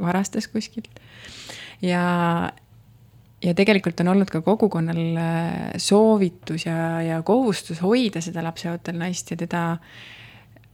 [0.00, 1.00] varastas kuskilt.
[1.82, 2.02] ja,
[3.44, 9.30] ja tegelikult on olnud ka kogukonnal äh, soovitus ja, ja kohustus hoida seda lapseootel naist
[9.30, 9.64] ja teda,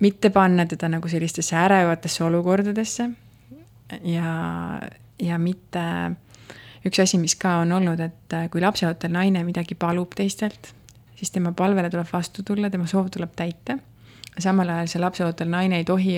[0.04, 3.10] mitte panna teda nagu sellistesse ärevatesse olukordadesse
[4.02, 4.34] ja,
[5.22, 5.84] ja mitte
[6.84, 10.74] üks asi, mis ka on olnud, et äh, kui lapseootel naine midagi palub teistelt
[11.16, 13.78] siis tema palvele tuleb vastu tulla, tema soov tuleb täita.
[14.38, 16.16] samal ajal see lapseootel naine ei tohi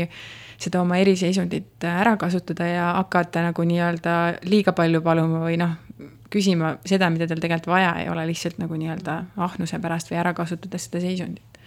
[0.59, 4.15] seda oma eriseisundit ära kasutada ja hakata nagu nii-öelda
[4.49, 5.75] liiga palju paluma või noh,
[6.33, 10.33] küsima seda, mida tal tegelikult vaja ei ole, lihtsalt nagu nii-öelda ahnuse pärast või ära
[10.35, 11.61] kasutades seda seisundit.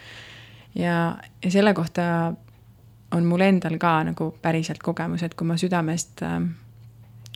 [0.75, 2.33] ja, ja selle kohta
[3.11, 6.41] on mul endal ka nagu päriselt kogemus, et kui ma südamest äh,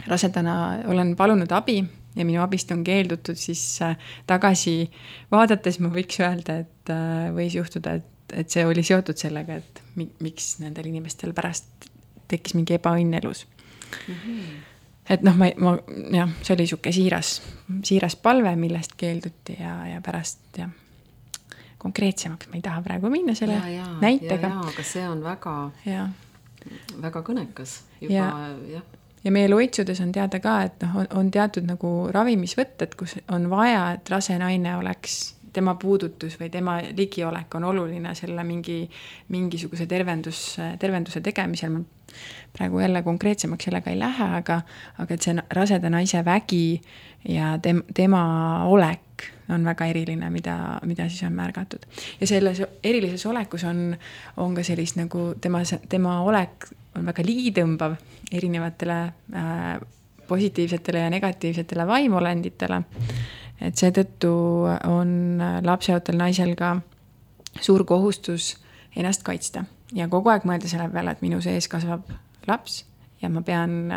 [0.08, 0.56] rasedana
[0.92, 1.82] olen palunud abi
[2.16, 3.96] ja minu abist on keeldutud, siis äh,
[4.30, 4.92] tagasi
[5.32, 9.82] vaadates ma võiks öelda, et äh, võis juhtuda, et, et see oli seotud sellega, et
[9.98, 11.90] mi, miks nendel inimestel pärast
[12.32, 14.14] tekkis mingi ebaõnn elus mm.
[14.14, 14.62] -hmm.
[15.16, 15.76] et noh, ma, ma
[16.14, 17.36] jah, see oli sihuke siiras,
[17.84, 20.72] siiras palve, millest keelduti ja, ja pärast jah
[21.84, 24.54] konkreetsemaks, ma ei taha praegu minna selle ja, ja, näitega.
[24.70, 25.56] aga see on väga,
[27.02, 28.28] väga kõnekas juba ja,
[28.78, 33.48] jah ja meie loitsudes on teada ka, et noh, on teatud nagu ravimisvõtted, kus on
[33.52, 38.82] vaja, et rase naine oleks tema puudutus või tema ligiolek on oluline selle mingi,
[39.30, 41.70] mingisuguse tervendus, tervenduse tegemisel.
[41.70, 41.84] ma
[42.54, 44.62] praegu jälle konkreetsemaks sellega ei lähe, aga,
[44.98, 46.82] aga et see raseda naise vägi
[47.30, 51.86] ja tem-, tema olek on väga eriline, mida, mida siis on märgatud.
[52.22, 53.98] ja selles erilises olekus on,
[54.38, 57.98] on ka sellist nagu tema, tema olek on väga ligitõmbav
[58.32, 58.98] erinevatele
[59.36, 59.78] äh,
[60.28, 62.82] positiivsetele ja negatiivsetele vaimulenditele.
[63.62, 64.32] et seetõttu
[64.90, 66.76] on lapseootel naisel ka
[67.62, 68.58] suur kohustus
[68.96, 72.10] ennast kaitsta ja kogu aeg mõelda selle peale, et minu sees kasvab
[72.48, 72.84] laps
[73.22, 73.94] ja ma pean,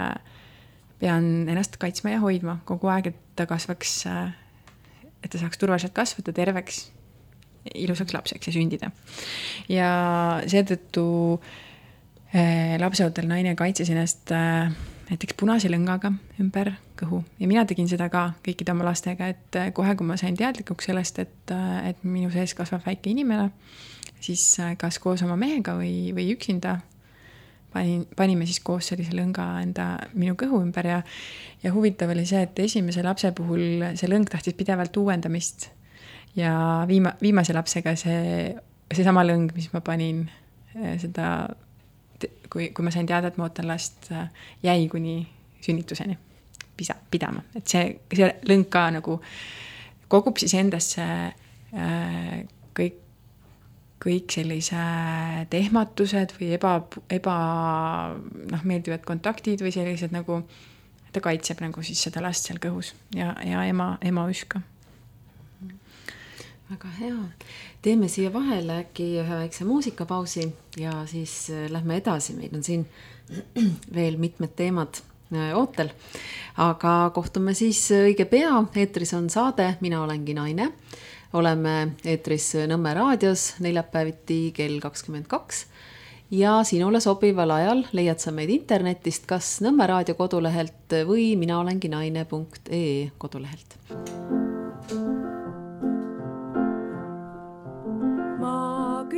[1.00, 6.34] pean ennast kaitsma ja hoidma kogu aeg, et ta kasvaks, et ta saaks turvaliselt kasvada
[6.36, 6.86] terveks,
[7.74, 8.90] ilusaks lapseks ja sündida.
[9.68, 9.90] ja
[10.46, 11.06] seetõttu
[11.40, 11.65] eh,
[12.80, 14.72] lapseootel naine kaitses ennast äh,
[15.10, 16.10] näiteks punase lõngaga
[16.42, 20.16] ümber kõhu ja mina tegin seda ka kõikide oma lastega, et äh, kohe, kui ma
[20.20, 23.50] sain teadlikuks sellest, et, äh, et minu sees kasvab väike inimene,
[24.20, 26.78] siis äh, kas koos oma mehega või, või üksinda
[27.74, 31.02] panin, panime siis koos sellise lõnga enda, minu kõhu ümber ja,
[31.62, 35.70] ja huvitav oli see, et esimese lapse puhul see lõng tahtis pidevalt uuendamist.
[36.36, 38.56] ja viima-, viimase lapsega see,
[38.94, 40.26] seesama lõng, mis ma panin
[41.00, 41.28] seda
[42.52, 44.28] kui, kui ma sain teada, et ma ootan last, äh,
[44.62, 45.18] jäi kuni
[45.64, 46.18] sünnituseni
[46.76, 49.18] pisa, pidama, et see, see lõng ka nagu
[50.12, 52.36] kogub siis endasse äh,
[52.76, 53.00] kõik,
[54.06, 56.76] kõik sellised ehmatused või eba,
[57.10, 57.36] eba
[58.52, 60.42] noh, meeldivad kontaktid või sellised nagu,
[61.12, 64.60] ta kaitseb nagu siis seda last seal kõhus ja, ja ema, ema üska
[66.70, 67.16] väga hea,
[67.82, 70.48] teeme siia vahele äkki ühe väikse muusikapausi
[70.80, 72.86] ja siis äh, lähme edasi, meil on siin
[73.96, 74.98] veel mitmed teemad
[75.32, 75.92] äh, ootel.
[76.58, 80.72] aga kohtume siis õige pea, eetris on saade Mina olengi naine.
[81.32, 85.66] oleme eetris Nõmme raadios neljapäeviti kell kakskümmend kaks.
[86.30, 91.92] Ja sinule sobival ajal leiad sa meid internetist, kas Nõmme raadio kodulehelt või mina olengi
[91.92, 94.45] naine.ee kodulehelt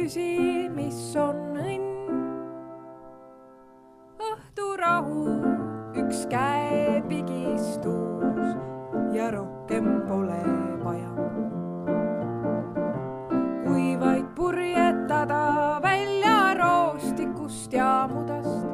[0.09, 1.85] küsi, mis on õnn.
[4.25, 5.25] õhturahu,
[6.01, 7.85] üks käepigistus
[9.13, 10.41] ja rohkem pole
[10.81, 11.13] vaja.
[13.67, 18.65] kui vaid purjetada välja roostikust ja mudast,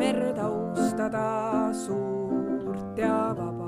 [0.00, 3.67] merd austada suurt ja vaba,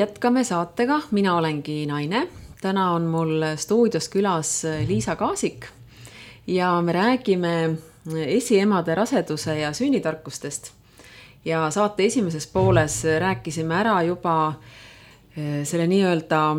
[0.00, 2.28] jätkame saatega Mina olengi naine.
[2.60, 5.66] täna on mul stuudios külas Liisa Kaasik
[6.46, 7.78] ja me räägime
[8.26, 10.72] esiemade raseduse ja sünnitarkustest.
[11.44, 14.54] ja saate esimeses pooles rääkisime ära juba
[15.36, 16.56] eh, selle nii-öelda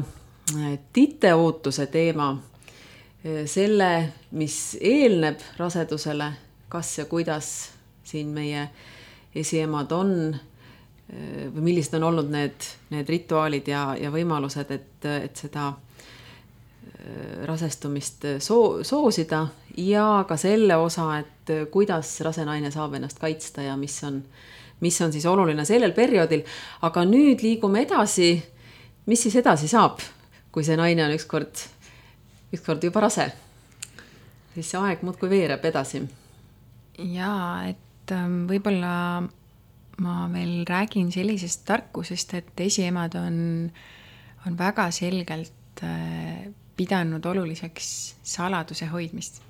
[0.57, 2.37] eh, titeootuse teema,
[3.45, 6.31] selle, mis eelneb rasedusele,
[6.69, 7.69] kas ja kuidas
[8.03, 8.69] siin meie
[9.35, 10.35] esiemad on
[11.11, 18.27] või millised on olnud need, need rituaalid ja, ja võimalused, et, et seda äh, rasestumist
[18.39, 19.41] soo-, soosida
[19.77, 24.21] ja ka selle osa, et kuidas rase naine saab ennast kaitsta ja mis on,
[24.79, 26.43] mis on siis oluline sellel perioodil.
[26.81, 28.31] aga nüüd liigume edasi.
[29.05, 29.99] mis siis edasi saab,
[30.51, 31.65] kui see naine on ükskord,
[32.53, 33.31] ükskord juba rase?
[34.53, 36.01] siis see aeg muudkui veereb edasi.
[36.97, 39.23] jaa, et ähm, võib-olla
[39.99, 43.71] ma veel räägin sellisest tarkusest, et esiemad on,
[44.47, 49.41] on väga selgelt äh, pidanud oluliseks saladuse hoidmist.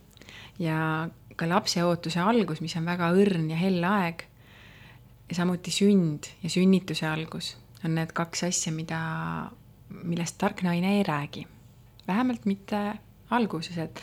[0.59, 4.25] ja ka lapseootuse algus, mis on väga õrn ja hell aeg,
[5.31, 8.99] samuti sünd ja sünnituse algus on need kaks asja, mida,
[10.03, 11.47] millest tark naine ei räägi.
[12.07, 12.77] vähemalt mitte
[13.29, 14.01] alguses, et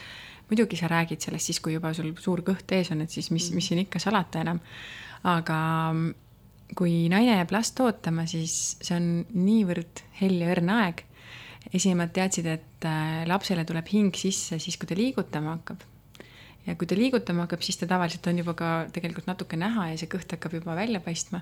[0.49, 3.51] muidugi sa räägid sellest siis, kui juba sul suur kõht ees on, et siis mis,
[3.53, 4.61] mis siin ikka salata enam.
[5.25, 5.59] aga
[6.77, 11.05] kui naine jääb last ootama, siis see on niivõrd hell ja õrn aeg.
[11.75, 15.85] esimad teadsid, et äh, lapsele tuleb hing sisse siis, kui ta liigutama hakkab
[16.69, 20.01] ja kui ta liigutama hakkab, siis ta tavaliselt on juba ka tegelikult natuke näha ja
[20.01, 21.41] see kõht hakkab juba välja paistma.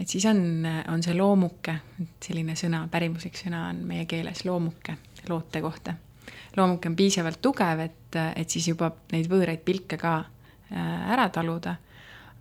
[0.00, 1.76] et siis on, on see loomuke,
[2.24, 4.96] selline sõna, pärimuslik sõna on meie keeles loomuke,
[5.28, 5.94] loote kohta.
[6.56, 11.76] loomuke on piisavalt tugev, et, et siis juba neid võõraid pilke ka äh, ära taluda.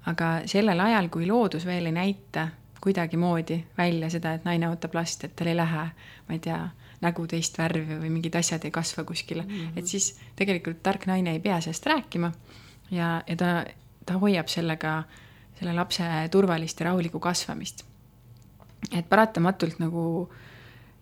[0.05, 2.47] Aga sellel ajal, kui loodus veel ei näita
[2.81, 5.83] kuidagimoodi välja seda, et naine ootab last, et tal ei lähe,
[6.27, 6.61] ma ei tea,
[7.01, 9.77] nägu teist värvi või mingid asjad ei kasva kuskile mm, -hmm.
[9.79, 12.31] et siis tegelikult tark naine ei pea sellest rääkima
[12.91, 13.65] ja, ja ta,
[14.05, 15.03] ta hoiab sellega
[15.59, 17.85] selle lapse turvalist ja rahulikku kasvamist.
[18.97, 20.33] et paratamatult nagu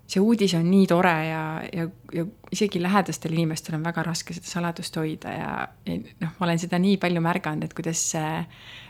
[0.09, 1.41] see uudis on nii tore ja,
[1.73, 5.51] ja, ja isegi lähedastel inimestel on väga raske seda saladust hoida ja,
[5.85, 8.31] ja noh, ma olen seda nii palju märganud, et kuidas see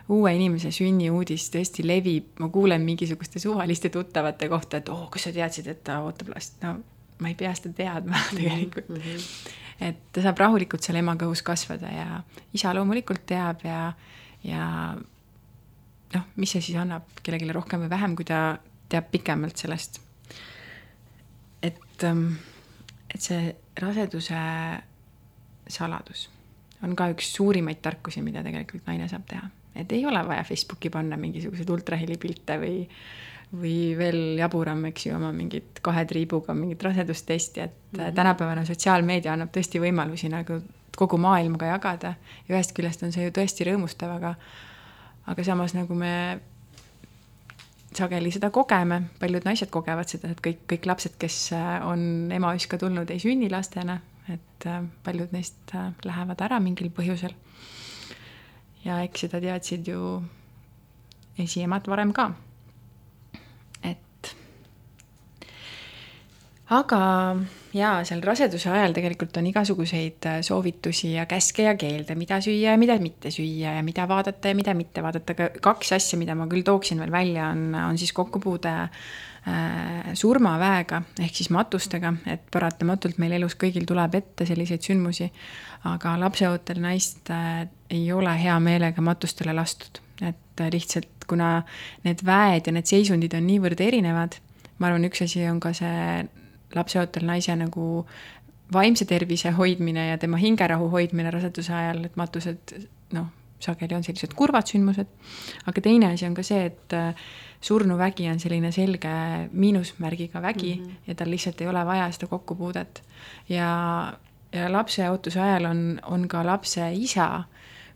[0.09, 5.27] uue inimese sünniuudis tõesti levib, ma kuulen mingisuguste suvaliste tuttavate kohta, et oo oh,, kas
[5.27, 6.77] sa teadsid, et ta ootab last, no
[7.19, 9.03] ma ei pea seda teadma tegelikult mm.
[9.03, 9.53] -hmm.
[9.89, 13.93] et ta saab rahulikult seal ema kõhus kasvada ja isa loomulikult teab ja,
[14.43, 14.65] ja
[16.15, 18.57] noh, mis see siis annab kellelegi rohkem või vähem, kui ta
[18.89, 20.01] teab pikemalt sellest.
[21.63, 24.43] et, et see raseduse
[25.69, 26.27] saladus
[26.83, 29.49] on ka üks suurimaid tarkusi, mida tegelikult naine saab teha.
[29.75, 32.79] et ei ole vaja Facebooki panna mingisuguseid ultrahelipilte või,
[33.53, 38.15] või veel jaburam, eks ju, oma mingit kahe triibuga mingit rasedustesti, et mm -hmm.
[38.15, 40.61] tänapäevane sotsiaalmeedia annab tõesti võimalusi nagu
[40.97, 42.13] kogu maailmaga jagada
[42.47, 44.35] ja ühest küljest on see ju tõesti rõõmustav, aga
[45.27, 46.39] aga samas nagu me
[47.95, 52.79] sageli seda kogeme, paljud naised kogevad seda, et kõik, kõik lapsed, kes äh, on emaüska
[52.81, 53.99] tulnud, ei sünni lastena,
[54.29, 57.33] et äh, paljud neist äh, lähevad ära mingil põhjusel.
[58.85, 60.21] ja eks seda teadsid ju
[61.39, 62.29] esiemad varem ka.
[63.83, 64.35] et
[66.69, 67.01] aga
[67.75, 72.73] jaa, seal raseduse ajal tegelikult on igasuguseid äh, soovitusi ja käske ja keelde, mida süüa
[72.73, 76.35] ja mida mitte süüa ja mida vaadata ja mida mitte vaadata, aga kaks asja, mida
[76.37, 82.47] ma küll tooksin veel välja, on, on siis kokkupuude äh, surmaväega ehk siis matustega, et
[82.53, 85.29] paratamatult meil elus kõigil tuleb ette selliseid sündmusi,
[85.89, 91.59] aga lapseootel naist äh, ei ole hea meelega matustele lastud, et lihtsalt kuna
[92.03, 94.41] need väed ja need seisundid on niivõrd erinevad,
[94.79, 96.25] ma arvan, üks asi on ka see
[96.75, 98.05] lapseootel naise nagu
[98.73, 102.75] vaimse tervise hoidmine ja tema hingerahu hoidmine raseduse ajal, et matused
[103.17, 105.09] noh, sageli on sellised kurvad sündmused.
[105.67, 107.15] aga teine asi on ka see, et äh,
[107.61, 109.09] surnuvägi on selline selge
[109.51, 111.07] miinusmärgiga vägi mm -hmm.
[111.07, 113.03] ja tal lihtsalt ei ole vaja seda kokkupuudet.
[113.49, 114.13] ja,
[114.53, 117.43] ja lapseootuse ajal on, on ka lapse isa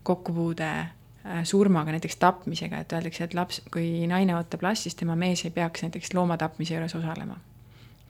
[0.02, 5.16] kokkupuude äh, surmaga, näiteks tapmisega, et öeldakse, et laps, kui naine ootab last, siis tema
[5.16, 7.36] mees ei peaks näiteks loomatapmise juures osalema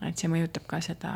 [0.03, 1.13] et see mõjutab ka seda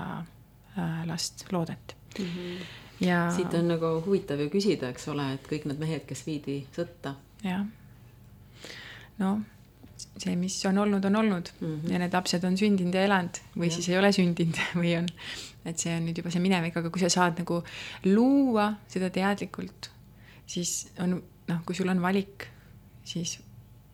[0.76, 2.24] äh, last, loodet mm.
[2.24, 2.64] -hmm.
[3.06, 6.66] ja siit on nagu huvitav ju küsida, eks ole, et kõik need mehed, kes viidi
[6.76, 7.14] sõtta.
[7.44, 7.66] jah.
[9.18, 9.40] no
[10.18, 11.92] see, mis on olnud, on olnud mm -hmm.
[11.92, 13.70] ja need lapsed on sündinud ja elanud või ja.
[13.70, 15.08] siis ei ole sündinud või on,
[15.64, 17.62] et see on nüüd juba see minevik, aga kui sa saad nagu
[18.04, 19.90] luua seda teadlikult,
[20.46, 22.46] siis on noh, kui sul on valik,
[23.04, 23.38] siis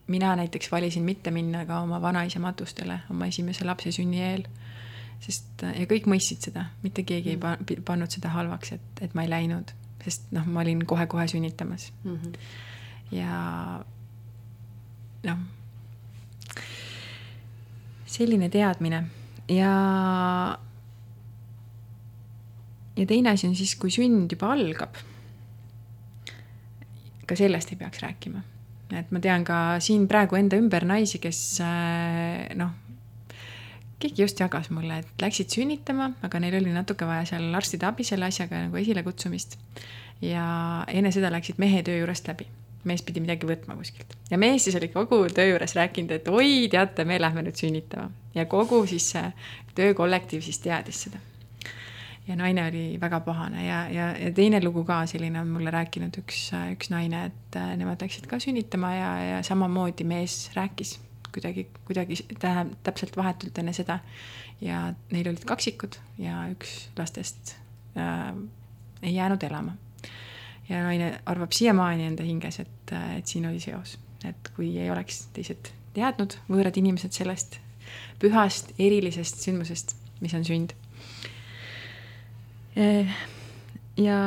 [0.07, 4.45] mina näiteks valisin mitte minna ka oma vanaisa matustele oma esimese lapse sünni eel.
[5.19, 7.73] Sest ja kõik mõistsid seda, mitte keegi mm -hmm.
[7.77, 9.71] ei pannud seda halvaks, et, et ma ei läinud,
[10.03, 12.15] sest noh, ma olin kohe-kohe sünnitamas mm.
[12.15, 12.33] -hmm.
[13.11, 13.83] ja
[15.23, 15.37] noh
[18.15, 19.03] selline teadmine
[19.51, 19.73] ja,
[22.95, 24.97] ja teine asi on siis, kui sünd juba algab.
[27.25, 28.43] ka sellest ei peaks rääkima.
[28.93, 32.71] et ma tean ka siin praegu enda ümber naisi, kes äh, noh,
[33.99, 38.03] keegi just jagas mulle, et läksid sünnitama, aga neil oli natuke vaja seal arstide abi
[38.07, 39.57] selle asjaga nagu esilekutsumist.
[40.21, 40.45] ja
[40.87, 42.47] enne seda läksid mehe töö juurest läbi
[42.85, 46.67] mees pidi midagi võtma kuskilt ja mees siis oli kogu töö juures rääkinud, et oi,
[46.71, 49.25] teate, me lähme nüüd sünnitama ja kogu siis see
[49.77, 51.19] töökollektiiv siis teadis seda.
[52.27, 56.21] ja naine oli väga pahane ja, ja, ja teine lugu ka selline on mulle rääkinud
[56.21, 60.99] üks, üks naine, et äh, nemad läksid ka sünnitama ja, ja samamoodi mees rääkis
[61.35, 63.99] kuidagi, kuidagi tähe, täpselt vahetult enne seda.
[64.61, 67.57] ja neil olid kaksikud ja üks lastest
[67.99, 68.31] äh,
[69.03, 69.75] ei jäänud elama
[70.69, 75.25] ja naine arvab siiamaani enda hinges, et, et siin oli seos, et kui ei oleks
[75.35, 77.59] teised teadnud, võõrad inimesed sellest
[78.19, 80.73] pühast erilisest sündmusest, mis on sünd.
[83.97, 84.17] ja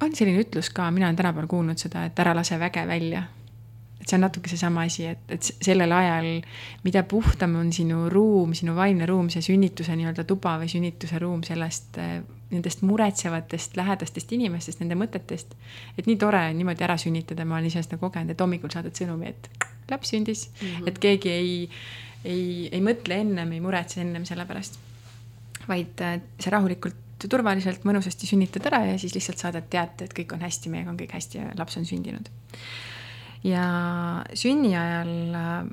[0.00, 3.22] on selline ütlus ka, mina olen tänapäeval kuulnud seda, et ära lase väge välja
[4.10, 6.28] see on natuke seesama asi, et, et sellel ajal,
[6.84, 11.44] mida puhtam on sinu ruum, sinu vaimne ruum, see sünnituse nii-öelda tuba või sünnituse ruum
[11.46, 15.54] sellest, eh, nendest muretsevatest lähedastest inimestest, nende mõtetest.
[15.98, 18.96] et nii tore on niimoodi ära sünnitada, ma olen ise seda kogenud, et hommikul saadad
[18.96, 19.50] sõnumi, et
[19.90, 20.88] laps sündis mm, -hmm.
[20.88, 21.54] et keegi ei,
[22.24, 24.78] ei, ei mõtle ennem, ei muretse ennem selle pärast.
[25.68, 30.32] vaid eh, sa rahulikult turvaliselt, mõnusasti sünnitad ära ja siis lihtsalt saadad teate, et kõik
[30.32, 32.30] on hästi, meiega on kõik hästi ja laps on sündinud
[33.44, 33.64] ja
[34.34, 35.70] sünni ajal äh,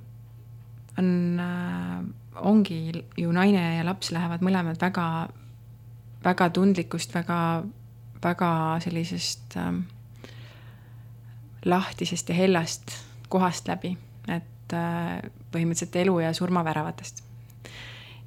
[0.97, 2.03] on, äh,
[2.36, 5.28] ongi ju naine ja laps lähevad mõlemad väga,
[6.24, 7.63] väga tundlikust, väga,
[8.24, 8.51] väga
[8.84, 9.72] sellisest äh,
[11.68, 12.95] lahtisest ja hellast
[13.30, 13.95] kohast läbi,
[14.28, 15.18] et äh,
[15.51, 17.24] põhimõtteliselt elu ja surma väravatest.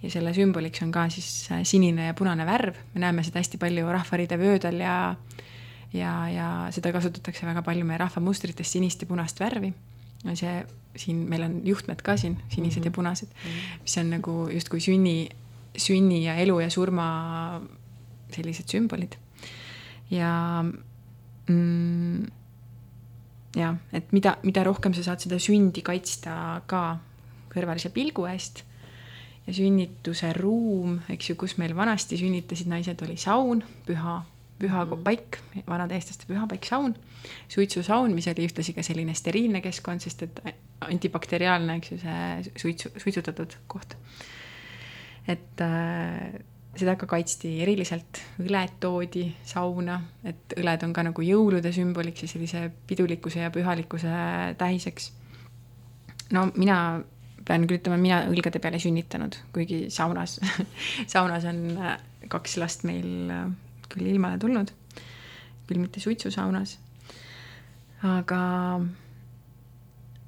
[0.01, 3.59] ja selle sümboliks on ka siis äh, sinine ja punane värv, me näeme seda hästi
[3.61, 5.15] palju Rahvariide vöödel ja
[5.93, 9.73] ja, ja seda kasutatakse väga palju meie rahvamustrites, sinist ja punast värvi.
[10.35, 10.55] see
[10.97, 12.85] siin, meil on juhtmed ka siin, sinised mm -hmm.
[12.85, 12.95] ja mhm.
[12.95, 13.83] punased, mhm.
[13.83, 15.29] mis on nagu justkui sünni,
[15.77, 17.61] sünni ja elu ja surma
[18.31, 19.17] sellised sümbolid.
[20.11, 20.65] ja
[21.49, 22.27] mm,
[23.57, 26.99] jah, et mida, mida rohkem sa saad seda sündi kaitsta ka
[27.51, 28.65] kõrvalise pilgu eest
[29.47, 34.21] ja sünnituse ruum, eks ju, kus meil vanasti sünnitasid naised, oli saun, püha
[34.61, 36.95] pühapaik, vanade eestlaste pühapaik, saun,
[37.51, 40.43] suitsusaun, mis oli ühtlasi ka selline steriilne keskkond, sest et
[40.87, 43.97] antibakteriaalne, eks ju, see suitsu, suitsutatud koht.
[45.29, 46.41] et äh,
[46.79, 52.31] seda ka kaitsti eriliselt, õled toodi sauna, et õled on ka nagu jõulude sümboliks ja
[52.31, 54.13] sellise pidulikkuse ja pühalikkuse
[54.59, 55.11] tähiseks.
[56.37, 57.01] no mina
[57.45, 60.39] pean küll ütlema, mina õlgade peale sünnitanud, kuigi saunas
[61.13, 61.99] saunas on äh,
[62.31, 63.51] kaks last meil äh,
[63.93, 64.73] küll ilmale tulnud,
[65.69, 66.79] küll mitte suitsusaunas.
[68.07, 68.43] aga,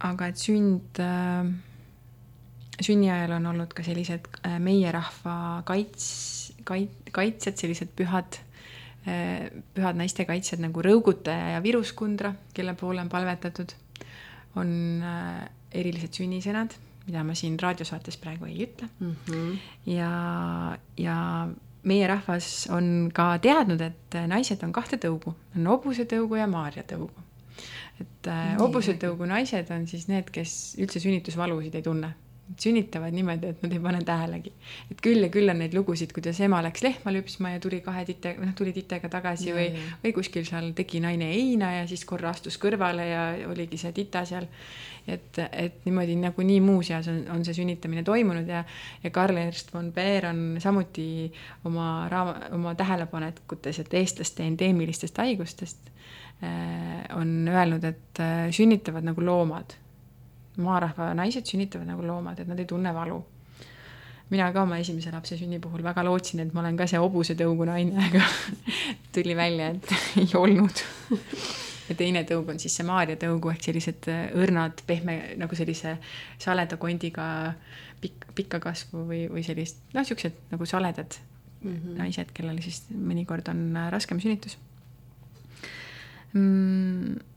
[0.04, 1.46] aga et sünd äh,,
[2.82, 8.38] sünni ajal on olnud ka sellised äh, meie rahva kaits-, kait-, kaitsjad, sellised pühad
[9.06, 13.72] äh,, pühad naiste kaitsjad nagu Rõugutaja ja Viruskundra, kelle poole on palvetatud.
[14.60, 14.68] on
[15.00, 16.74] äh, erilised sünnisõnad,
[17.06, 19.14] mida ma siin raadiosaates praegu ei ütle mm.
[19.26, 19.54] -hmm.
[19.94, 20.10] ja,
[21.00, 21.16] ja
[21.88, 27.28] meie rahvas on ka teadnud, et naised on kahte tõugu, on hobusetõugu ja maarjatõugu.
[28.00, 32.14] et äh, hobusetõugu naised on siis need, kes üldse sünnitusvalusid ei tunne.
[32.60, 34.52] Sünnitavad niimoodi, et nad ei pane tähelegi.
[34.90, 38.04] et küll ja küll on neid lugusid, kuidas ema läks lehma lüpsma ja tuli kahe
[38.08, 42.04] tite, noh tuli titega tagasi ja, või, või kuskil seal tegi naine heina ja siis
[42.08, 44.48] korra astus kõrvale ja oligi see tita seal
[45.06, 48.62] et, et niimoodi nagunii muuseas on, on see sünnitamine toimunud ja,
[49.02, 51.32] ja Karl Ernst von Baer on samuti
[51.68, 55.90] oma raama, oma tähelepanekutes, et eestlaste endeemilistest haigustest
[56.44, 59.78] äh, on öelnud, et äh, sünnitavad nagu loomad.
[60.56, 63.22] Maarahva naised sünnitavad nagu loomad, et nad ei tunne valu.
[64.32, 67.66] mina ka oma esimese lapse sünni puhul väga lootsin, et ma olen ka see hobusetõugu
[67.68, 68.22] naine, aga
[69.14, 69.92] tuli välja, et
[70.22, 70.84] ei olnud.
[71.88, 75.98] ja teine tõug on siis see Maarja tõugu ehk sellised äh, õrnad, pehme nagu sellise
[76.40, 77.26] saleda kondiga
[78.00, 81.18] pikk, pikka kasvu või, või sellist, noh, siuksed nagu saledad
[81.62, 81.98] mm -hmm.
[81.98, 84.56] naised, kellel siis mõnikord on äh, raskem sünnitus
[86.32, 87.31] mm,.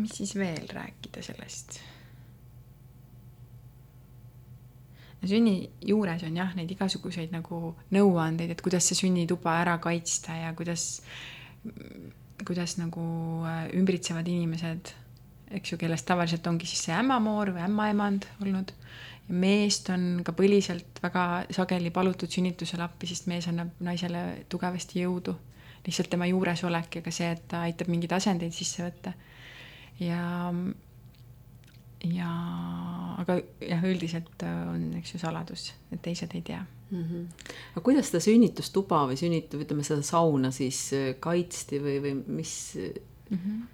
[0.00, 1.80] Mis siis veel rääkida sellest?
[5.28, 10.54] sünni juures on jah, neid igasuguseid nagu nõuandeid, et kuidas see sünnituba ära kaitsta ja
[10.56, 11.02] kuidas,
[12.46, 13.04] kuidas nagu
[13.44, 14.94] äh, ümbritsevad inimesed,
[15.58, 18.72] eks ju, kellest tavaliselt ongi siis see ämmamoor või ämmaemand olnud.
[19.30, 25.36] meest on ka põliselt väga sageli palutud sünnitusel appi, sest mees annab naisele tugevasti jõudu.
[25.86, 29.12] lihtsalt tema juuresolek ja ka see, et ta aitab mingeid asendeid sisse võtta.
[30.00, 30.52] Ja
[32.08, 32.28] ja
[33.20, 37.02] aga jah, üldiselt äh, on, eks ju, saladus, et teised ei tea mm.
[37.02, 37.50] -hmm.
[37.74, 42.54] aga kuidas seda sünnitustuba või sünnitu-, ütleme seda sauna siis äh, kaitsti või, või mis
[42.76, 43.36] mm?
[43.36, 43.66] -hmm.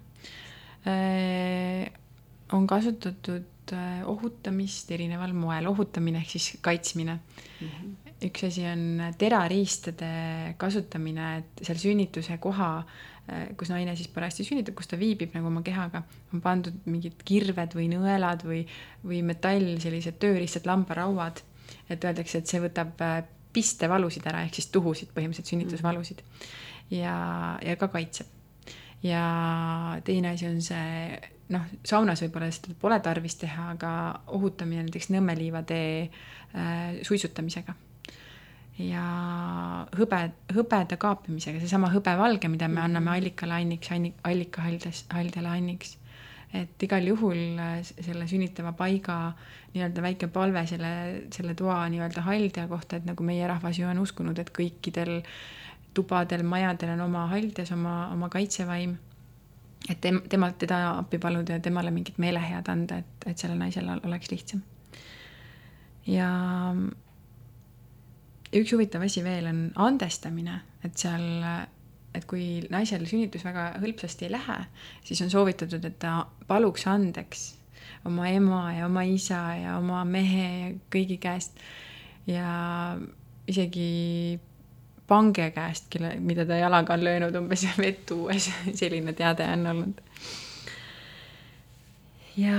[0.87, 1.91] Äh,
[2.55, 3.71] on kasutatud
[4.07, 7.17] ohutamist erineval moel, ohutamine ehk siis kaitsmine
[7.61, 7.67] mm.
[7.67, 8.13] -hmm.
[8.29, 13.16] üks asi on terariistade kasutamine, et seal sünnituse koha Äh,
[13.59, 17.75] kus naine siis parajasti sünnitab, kus ta viibib nagu oma kehaga, on pandud mingid kirved
[17.75, 18.61] või nõelad või,
[19.03, 21.43] või metall, sellised tööriistad, lambarauad.
[21.91, 23.17] et öeldakse, et see võtab äh,
[23.53, 26.23] pistevalusid ära, ehk siis tuhusid, põhimõtteliselt sünnitusvalusid.
[26.91, 27.15] ja,
[27.63, 28.27] ja ka kaitseb.
[29.03, 29.23] ja
[30.07, 31.19] teine asi on see,
[31.51, 33.91] noh, saunas võib-olla seda pole tarvis teha, aga
[34.39, 37.75] ohutamine näiteks Nõmme liivatee äh, suitsutamisega
[38.77, 39.03] ja
[39.97, 40.19] hõbe,
[40.53, 43.15] hõbeda kaapimisega, seesama hõbevalge, mida me anname mhm.
[43.17, 45.97] allikalainniks, allikahaldelainniks.
[46.53, 49.33] et igal juhul äh, selle sünnitava paiga
[49.73, 50.91] nii-öelda väike palve selle,
[51.33, 55.19] selle toa nii-öelda haldja kohta, et nagu meie rahvas ju on uskunud, et kõikidel
[55.93, 58.95] tubadel, majadel on oma haldjas, oma, oma kaitsevaim.
[59.89, 63.89] et tem-, temalt teda appi paluda ja temale mingit meelehead anda, et, et sellel naisel
[64.03, 64.61] oleks lihtsam.
[66.07, 66.29] ja
[68.61, 71.27] üks huvitav asi veel on andestamine, et seal,
[72.15, 74.57] et kui naisel sünnitus väga hõlpsasti ei lähe,
[75.07, 77.47] siis on soovitatud, et ta paluks andeks
[78.07, 81.59] oma ema ja oma isa ja oma mehe ja kõigi käest
[82.27, 82.51] ja
[83.47, 84.39] isegi
[85.07, 90.01] pange käest, kelle, mida ta jalaga on löönud umbes vett tuues, selline teade on olnud.
[92.37, 92.57] ja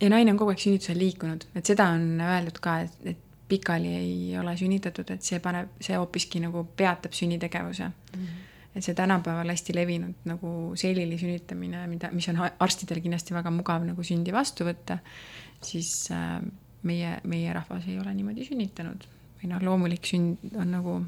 [0.00, 3.90] ja naine on kogu aeg sünnitusel liikunud, et seda on öeldud ka, et, et pikali
[3.96, 8.24] ei ole sünnitatud, et see paneb, see hoopiski nagu peatab sünnitegevuse mm.
[8.24, 8.48] -hmm.
[8.78, 13.84] et see tänapäeval hästi levinud nagu selili sünnitamine, mida, mis on arstidel kindlasti väga mugav
[13.84, 14.98] nagu sündi vastu võtta,
[15.62, 16.40] siis äh,
[16.82, 19.08] meie, meie rahvas ei ole niimoodi sünnitanud
[19.40, 21.00] või noh, loomulik sünd on nagu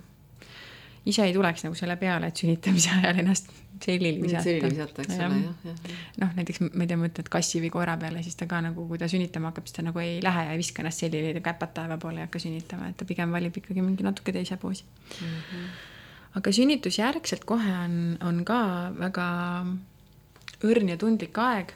[1.07, 3.51] ise ei tuleks nagu selle peale, et sünnitamise ajal ennast
[3.83, 4.45] selili visata.
[4.47, 5.95] selili visata, eks ole, jah, jah.
[6.23, 9.01] noh, näiteks ma ei tea, mõtled kassi või koera peale, siis ta ka nagu, kui
[9.01, 11.99] ta sünnitama hakkab, siis ta nagu ei lähe ja ei viska ennast selili käpad taeva
[12.03, 15.27] poole ei hakka sünnitama, et ta pigem valib ikkagi mingi natuke teise poosi mm.
[15.27, 15.67] -hmm.
[16.41, 18.61] aga sünnitusjärgselt kohe on, on ka
[18.99, 19.27] väga
[20.63, 21.75] õrn ja tundlik aeg.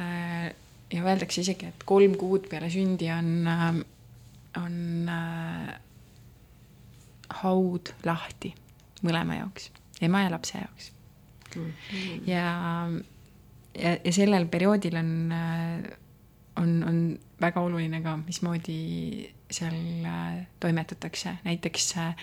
[0.00, 0.52] Äh,
[0.92, 3.80] ja öeldakse isegi, et kolm kuud peale sündi on, äh,
[4.60, 5.74] on äh,
[7.42, 8.54] haud lahti
[9.02, 9.70] mõlema jaoks,
[10.00, 10.92] ema ja lapse jaoks
[11.56, 11.62] mm.
[11.62, 12.28] -hmm.
[12.30, 12.46] ja,
[13.74, 15.12] ja, ja sellel perioodil on,
[16.56, 17.00] on, on
[17.40, 22.14] väga oluline ka, mismoodi seal äh, toimetatakse, näiteks äh,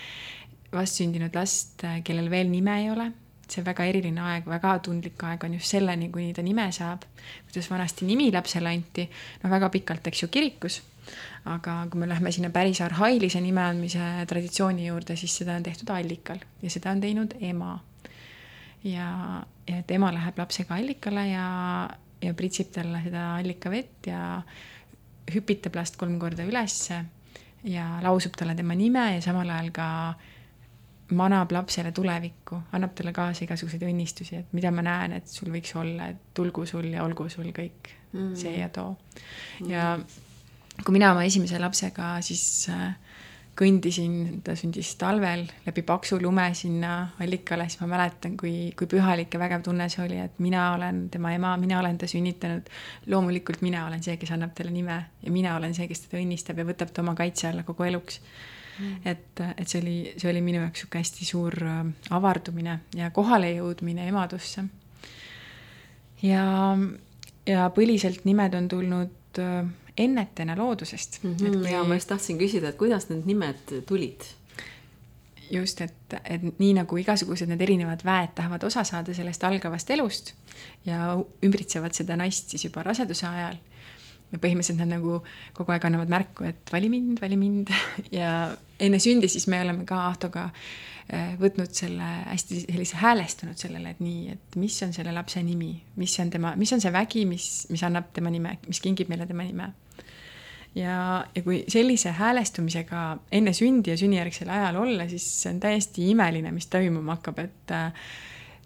[0.74, 3.12] vastsündinud last, kellel veel nime ei ole,
[3.50, 7.04] see väga eriline aeg, väga tundlik aeg on just selleni, kuni ta nime saab.
[7.48, 9.10] kuidas vanasti nimi lapsele anti,
[9.44, 10.82] noh, väga pikalt, eks ju, kirikus
[11.50, 15.90] aga kui me lähme sinna päris arhailise nime andmise traditsiooni juurde, siis seda on tehtud
[15.92, 17.80] allikal ja seda on teinud ema.
[18.84, 19.08] ja,
[19.68, 21.48] ja et ema läheb lapsega allikale ja,
[22.24, 24.42] ja pritsib talle seda allikavett ja
[25.34, 27.04] hüpitab last kolm korda ülesse
[27.64, 29.88] ja lausub talle tema nime ja samal ajal ka
[31.18, 35.76] manab lapsele tulevikku, annab talle kaasa igasuguseid õnnistusi, et mida ma näen, et sul võiks
[35.80, 38.36] olla, et tulgu sul ja olgu sul kõik mm.
[38.40, 39.72] see ja too mm..
[39.72, 39.98] ja
[40.84, 42.44] kui mina oma esimese lapsega siis
[42.74, 42.94] äh,
[43.58, 49.34] kõndisin, ta sündis talvel läbi paksu lume sinna allikale, siis ma mäletan, kui, kui pühalik
[49.34, 52.72] ja vägev tunne see oli, et mina olen tema ema, mina olen ta sünnitanud.
[53.14, 56.58] loomulikult mina olen see, kes annab talle nime ja mina olen see, kes teda õnnistab
[56.58, 58.20] ja võtab ta oma kaitse alla kogu eluks.
[59.06, 64.08] Et, et see oli, see oli minu jaoks sihuke hästi suur äh, avardumine ja kohalejõudmine
[64.08, 64.66] emadusse.
[66.22, 66.46] ja,
[67.48, 69.66] ja põliselt nimed on tulnud äh,
[69.98, 71.36] ennetena loodusest mm.
[71.36, 71.60] -hmm.
[71.60, 71.72] Kui...
[71.72, 74.24] ja ma just tahtsin küsida, et kuidas need nimed tulid?
[75.52, 80.34] just, et, et nii nagu igasugused need erinevad väed tahavad osa saada sellest algavast elust
[80.86, 83.60] ja ümbritsevad seda naist siis juba raseduse ajal.
[84.34, 85.20] Ja põhimõtteliselt nad nagu
[85.54, 87.70] kogu aeg annavad märku, et vali mind, vali mind.
[88.20, 88.32] Ja
[88.82, 94.02] enne sündi siis me oleme ka Ahtoga äh, võtnud selle hästi sellise häälestunud sellele, et
[94.04, 97.48] nii, et mis on selle lapse nimi, mis on tema, mis on see vägi, mis,
[97.74, 99.72] mis annab tema nime, mis kingib meile tema nime?
[100.74, 103.02] Ja, ja kui sellise häälestumisega
[103.38, 107.74] enne sündi ja sünnijärgsel ajal olla, siis see on täiesti imeline, mis toimuma hakkab, et
[107.78, 108.08] äh,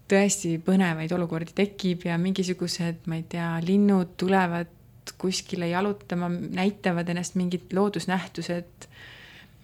[0.08, 4.77] tõesti põnevaid olukordi tekib ja mingisugused, ma ei tea, linnud tulevad
[5.18, 8.90] kuskile jalutama, näitavad ennast mingid loodusnähtused,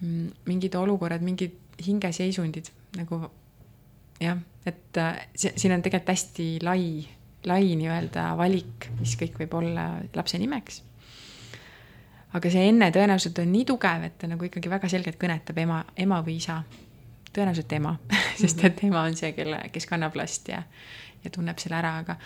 [0.01, 3.23] mm, mingid olukorrad, mingid hingeseisundid nagu
[4.21, 6.87] jah, et äh, see, siin on tegelikult hästi lai,
[7.49, 10.83] lai nii-öelda valik, mis kõik võib olla lapse nimeks
[12.33, 15.83] aga see enne tõenäoliselt on nii tugev, et ta nagu ikkagi väga selgelt kõnetab ema,
[16.01, 16.61] ema või isa.
[17.35, 17.95] Tõenäoliselt ema
[18.41, 20.63] sest et ema on see, kelle, kes kannab last ja,
[21.23, 22.17] ja tunneb selle ära, aga,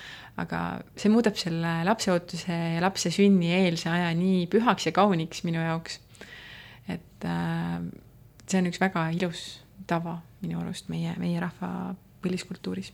[0.44, 0.64] aga
[1.00, 6.00] see muudab selle lapseootuse ja lapse sünni eelse aja nii pühaks ja kauniks minu jaoks.
[6.88, 7.80] et äh,
[8.48, 9.48] see on üks väga ilus
[9.88, 12.92] tava minu arust meie, meie rahva põliskultuuris.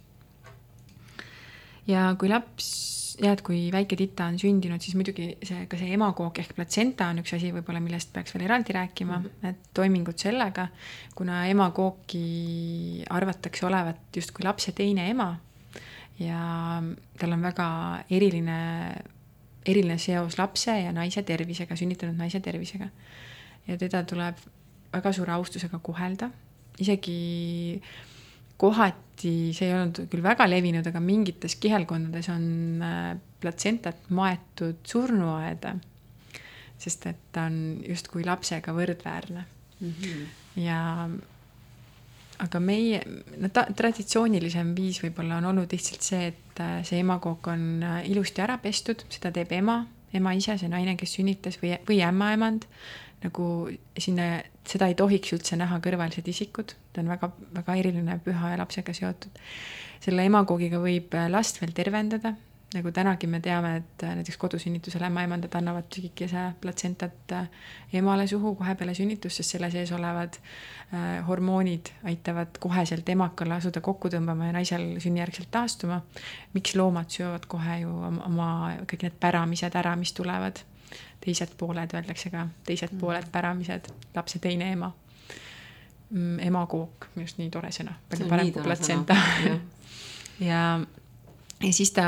[1.87, 5.93] ja kui laps jah, et kui väike tita on sündinud, siis muidugi see, ka see
[5.95, 9.49] emakook ehk platsenta on üks asi võib-olla, millest peaks veel eraldi rääkima mm, -hmm.
[9.49, 10.67] et toimingud sellega,
[11.15, 15.31] kuna emakooki arvatakse olevat justkui lapse teine ema
[16.19, 16.81] ja
[17.19, 17.67] tal on väga
[18.09, 18.59] eriline,
[19.65, 22.89] eriline seos lapse ja naise tervisega, sünnitanud naise tervisega.
[23.67, 24.35] ja teda tuleb
[24.93, 26.29] väga suure austusega kohelda,
[26.79, 27.81] isegi
[28.57, 32.45] kohati, see ei olnud küll väga levinud, aga mingites kihelkondades on
[32.83, 33.09] äh,
[33.43, 35.75] platsentat maetud surnuaeda.
[36.83, 39.45] sest et ta on justkui lapsega võrdväärne
[39.79, 39.93] mm.
[40.01, 40.25] -hmm.
[40.59, 41.09] ja
[42.43, 43.01] aga meie,
[43.37, 48.09] no ta traditsioonilisem viis võib-olla on olnud lihtsalt see, et äh, see emakook on äh,
[48.09, 49.83] ilusti ära pestud, seda teeb ema,
[50.13, 52.67] ema ise, see naine, kes sünnitas või, või ämmaemand
[53.23, 53.45] nagu
[53.97, 58.59] sinna, seda ei tohiks üldse näha kõrvalised isikud, ta on väga, väga eriline püha ja
[58.61, 59.43] lapsega seotud.
[60.03, 62.33] selle emakoogiga võib last veel tervendada,
[62.73, 67.35] nagu tänagi me teame, et näiteks kodusünnitusel ämmaemandad annavad tükikese platsentat
[67.93, 73.81] emale suhu kohe peale sünnitust, sest selle sees olevad äh, hormoonid aitavad koheselt emakale asuda
[73.81, 76.01] kokku tõmbama ja naisel sünnijärgselt taastuma.
[76.53, 77.93] miks loomad söövad kohe ju
[78.25, 78.49] oma
[78.89, 80.63] kõik need päramised ära, mis tulevad
[81.23, 82.99] teised pooled öeldakse ka, teised mm.
[82.99, 84.91] pooled päramised, lapse teine ema
[86.09, 86.39] mm,.
[86.49, 89.17] emakook, minu arust nii tore sõna, palju parem kui platsenta.
[90.49, 90.63] ja,
[91.63, 92.07] ja siis ta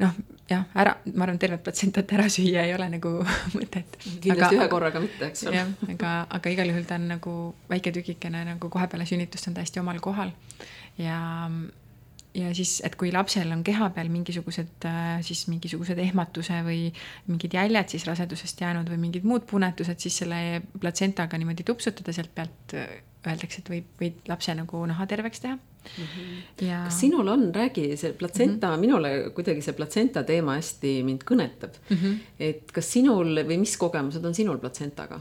[0.00, 0.20] noh,
[0.50, 3.12] jah, ära, ma arvan, tervet platsentat ära süüa ei ole nagu
[3.56, 3.98] mõtet.
[4.22, 5.58] kindlasti ühe korraga mitte, eks ole.
[5.60, 7.36] jah, aga, aga igal juhul ta on nagu
[7.70, 10.32] väike tükikene nagu kohe peale sünnitust on täiesti omal kohal
[10.98, 11.20] ja
[12.34, 16.90] ja siis, et kui lapsel on keha peal mingisugused äh, siis mingisugused ehmatuse või
[17.26, 22.34] mingid jäljed siis rasedusest jäänud või mingid muud punetused, siis selle platsentaga niimoodi tupsutada sealt
[22.34, 26.06] pealt äh, öeldakse, et võib, võid lapse nagu naha terveks teha mm.
[26.06, 26.38] -hmm.
[26.68, 26.84] ja.
[26.86, 28.80] kas sinul on, räägi, see platsenta mm, -hmm.
[28.80, 31.96] minule kuidagi see platsenta teema hästi mind kõnetab mm.
[31.96, 32.16] -hmm.
[32.38, 35.20] et kas sinul või mis kogemused on sinul platsentaga?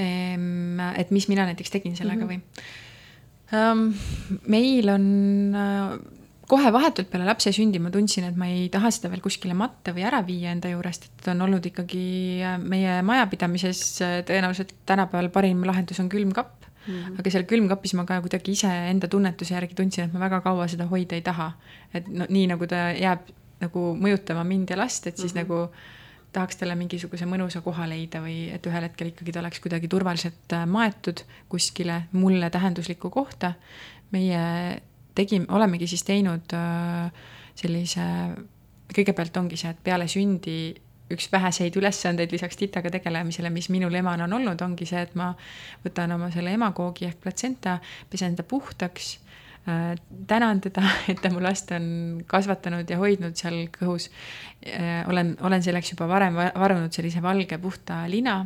[0.00, 2.40] et mis mina näiteks tegin sellega mm -hmm.
[2.40, 2.88] või?
[3.52, 3.90] Um,?
[4.46, 5.04] meil on
[5.54, 5.98] uh,
[6.50, 9.94] kohe vahetult peale lapse sündi ma tundsin, et ma ei taha seda veel kuskile matta
[9.96, 12.06] või ära viia enda juurest, et on olnud ikkagi
[12.42, 16.94] äh, meie majapidamises äh, tõenäoliselt tänapäeval parim lahendus on külmkapp mm.
[16.94, 17.20] -hmm.
[17.22, 20.88] aga seal külmkapis ma ka kuidagi iseenda tunnetuse järgi tundsin, et ma väga kaua seda
[20.90, 21.52] hoida ei taha.
[21.94, 23.30] et no nii nagu ta jääb
[23.60, 25.44] nagu mõjutama mind ja last, et siis mm -hmm.
[25.44, 25.70] nagu
[26.32, 30.54] tahaks talle mingisuguse mõnusa koha leida või et ühel hetkel ikkagi ta oleks kuidagi turvaliselt
[30.54, 33.54] äh, maetud kuskile mulle tähenduslikku kohta.
[34.10, 34.80] meie
[35.14, 37.10] tegime, olemegi siis teinud äh,
[37.54, 38.04] sellise,
[38.94, 40.60] kõigepealt ongi see, et peale sündi
[41.10, 45.32] üks väheseid ülesandeid lisaks titaga tegelemisele, mis minul emana on olnud, ongi see, et ma
[45.84, 49.16] võtan oma selle emakoogi ehk platsenta, pesen ta puhtaks
[50.26, 54.10] tänan teda, et ta mu last on kasvatanud ja hoidnud seal kõhus.
[54.66, 58.40] Äh, olen, olen selleks juba varem varunud sellise valge puhta lina,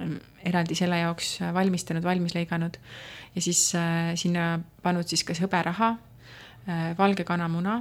[0.00, 2.78] ähm, eraldi selle jaoks valmistanud, valmis lõiganud
[3.34, 5.96] ja siis äh, sinna pannud siis kas hõberaha,
[6.98, 7.78] valge kanamuna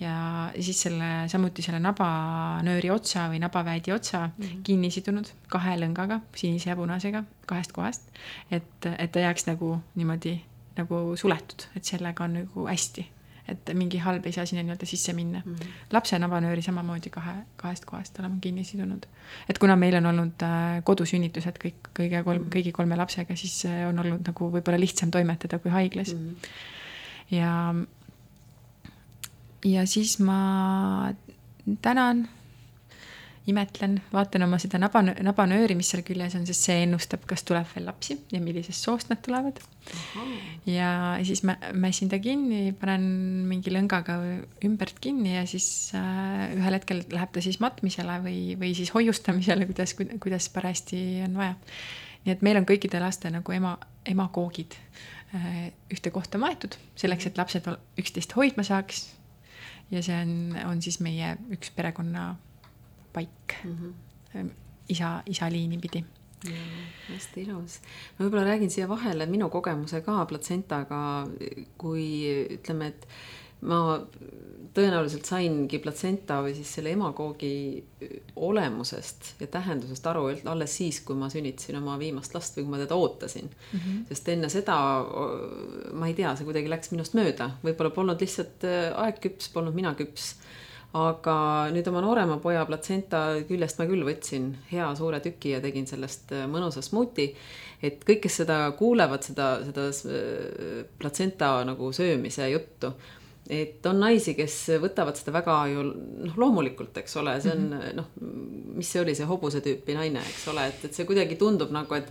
[0.00, 0.12] ja
[0.60, 4.62] siis selle, samuti selle nabanööri otsa või nabaväedi otsa mm -hmm.
[4.64, 8.08] kinni sidunud kahe lõngaga, sinise ja punasega, kahest kohast.
[8.50, 10.40] et, et ta jääks nagu niimoodi
[10.80, 13.06] nagu suletud, et sellega on nagu hästi,
[13.50, 15.54] et mingi halb ei saa sinna nii-öelda sisse minna mm.
[15.54, 15.78] -hmm.
[15.92, 19.06] lapse nabanööri samamoodi kahe, kahest kohast oleme kinni sidunud.
[19.48, 22.52] et kuna meil on olnud äh, kodusünnitused kõik, kõige kolm -hmm.
[22.56, 26.28] kõigi kolme lapsega, siis äh, on olnud nagu võib-olla lihtsam toimetada kui haiglas mm.
[26.28, 27.36] -hmm.
[27.36, 27.74] ja,
[29.64, 31.14] ja siis ma
[31.82, 32.28] tänan
[33.48, 37.68] imetlen, vaatan oma seda naba, nabanööri, mis seal küljes on, sest see ennustab, kas tuleb
[37.72, 39.60] veel lapsi ja millisest soost nad tulevad.
[40.68, 40.90] ja
[41.26, 43.06] siis ma mässin ta kinni, panen
[43.48, 44.18] mingi lõngaga
[44.66, 49.68] ümbert kinni ja siis äh, ühel hetkel läheb ta siis matmisele või, või siis hoiustamisele,
[49.70, 51.56] kuidas, kuidas parajasti on vaja.
[52.26, 57.40] nii et meil on kõikide laste nagu ema, emakoogid äh, ühte kohta maetud, selleks, et
[57.40, 59.08] lapsed üksteist hoidma saaks.
[59.90, 62.34] ja see on, on siis meie üks perekonna
[63.12, 64.50] paik mm -hmm.
[64.88, 66.04] isa, isaliini pidi.
[67.08, 67.80] hästi ilus.
[68.18, 71.28] ma võib-olla räägin siia vahele minu kogemuse ka platsentaga,
[71.78, 72.06] kui
[72.56, 73.06] ütleme, et
[73.60, 74.00] ma
[74.74, 77.52] tõenäoliselt saingi platsenta või siis selle emakoogi
[78.36, 82.80] olemusest ja tähendusest aru alles siis, kui ma sünnitasin oma viimast last või kui ma
[82.82, 83.78] teda ootasin mm.
[83.78, 84.04] -hmm.
[84.08, 84.76] sest enne seda
[85.92, 89.74] ma ei tea, see kuidagi läks minust mööda, võib-olla polnud lihtsalt äh, aeg küps, polnud
[89.74, 90.36] mina küps
[90.96, 91.34] aga
[91.70, 96.32] nüüd oma noorema poja platsenta küljest ma küll võtsin hea suure tüki ja tegin sellest
[96.34, 97.30] äh, mõnusa smuuti.
[97.82, 102.90] et kõik, kes seda kuulevad, seda, seda äh, platsenta nagu söömise juttu,
[103.50, 107.78] et on naisi, kes võtavad seda väga ju noh, loomulikult, eks ole, see on mm
[107.78, 107.96] -hmm.
[107.96, 108.10] noh,
[108.76, 111.94] mis see oli, see hobuse tüüpi naine, eks ole, et, et see kuidagi tundub nagu,
[111.94, 112.10] et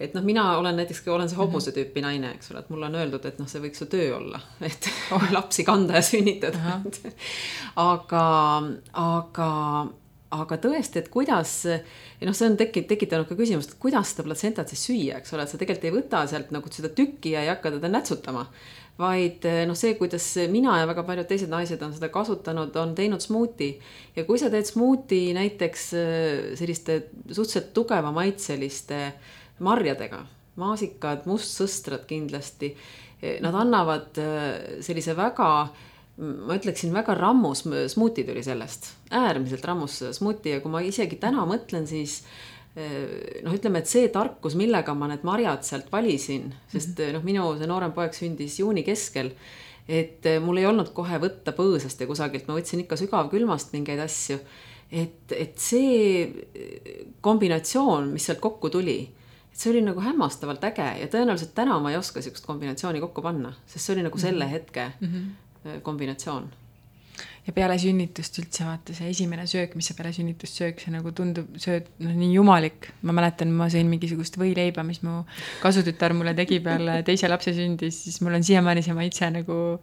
[0.00, 1.78] et noh, mina olen näiteks, olen see hobuse mhm.
[1.78, 4.40] tüüpi naine, eks ole, et mulle on öeldud, et noh, see võiks su töö olla,
[4.68, 5.28] et oh.
[5.36, 6.78] lapsi kanda ja sünnitada.
[7.90, 8.28] aga,
[9.04, 9.50] aga,
[10.34, 11.56] aga tõesti, et kuidas,
[12.24, 15.46] noh, see on tekkinud, tekitanud ka küsimust, et kuidas seda platsentat siis süüa, eks ole,
[15.46, 18.48] et sa tegelikult ei võta sealt nagu seda tükki ja ei hakka teda nätsutama
[18.94, 20.22] vaid noh, see, kuidas
[20.52, 23.72] mina ja väga paljud teised naised on seda kasutanud, on teinud smuuti.
[24.14, 25.88] ja kui sa teed smuuti näiteks
[26.60, 29.32] selliste suhteliselt tugeva maitseliste äh,
[29.62, 30.24] marjadega,
[30.60, 32.74] maasikad, mustsõstrad kindlasti.
[33.40, 35.50] Nad annavad äh, sellise väga,
[36.18, 41.46] ma ütleksin, väga rammus smuuti tuli sellest, äärmiselt rammus smuuti ja kui ma isegi täna
[41.48, 42.18] mõtlen, siis
[42.76, 47.16] äh, noh, ütleme, et see tarkus, millega ma need marjad sealt valisin, sest mhm.
[47.16, 49.32] noh, minu see noorem poeg sündis juuni keskel
[49.88, 54.00] et äh, mul ei olnud kohe võtta põõsast ja kusagilt, ma võtsin ikka sügavkülmast mingeid
[54.04, 54.38] asju.
[54.92, 56.28] et, et see
[57.24, 58.98] kombinatsioon, mis sealt kokku tuli
[59.54, 63.22] et see oli nagu hämmastavalt äge ja tõenäoliselt täna ma ei oska sihukest kombinatsiooni kokku
[63.22, 64.54] panna, sest see oli nagu selle mhm.
[64.58, 65.80] hetke mm -hmm.
[65.86, 66.50] kombinatsioon.
[67.46, 71.12] ja peale sünnitust üldse vaata see esimene söök, mis sa peale sünnitust sööd, see nagu
[71.12, 72.90] tundub, sööd noh, nii jumalik.
[73.02, 75.22] ma mäletan, ma sõin mingisugust võileiba, mis mu
[75.62, 79.80] kasutütar mulle tegi peale teise lapse sündi, siis mul on siiamaani see maitse nagu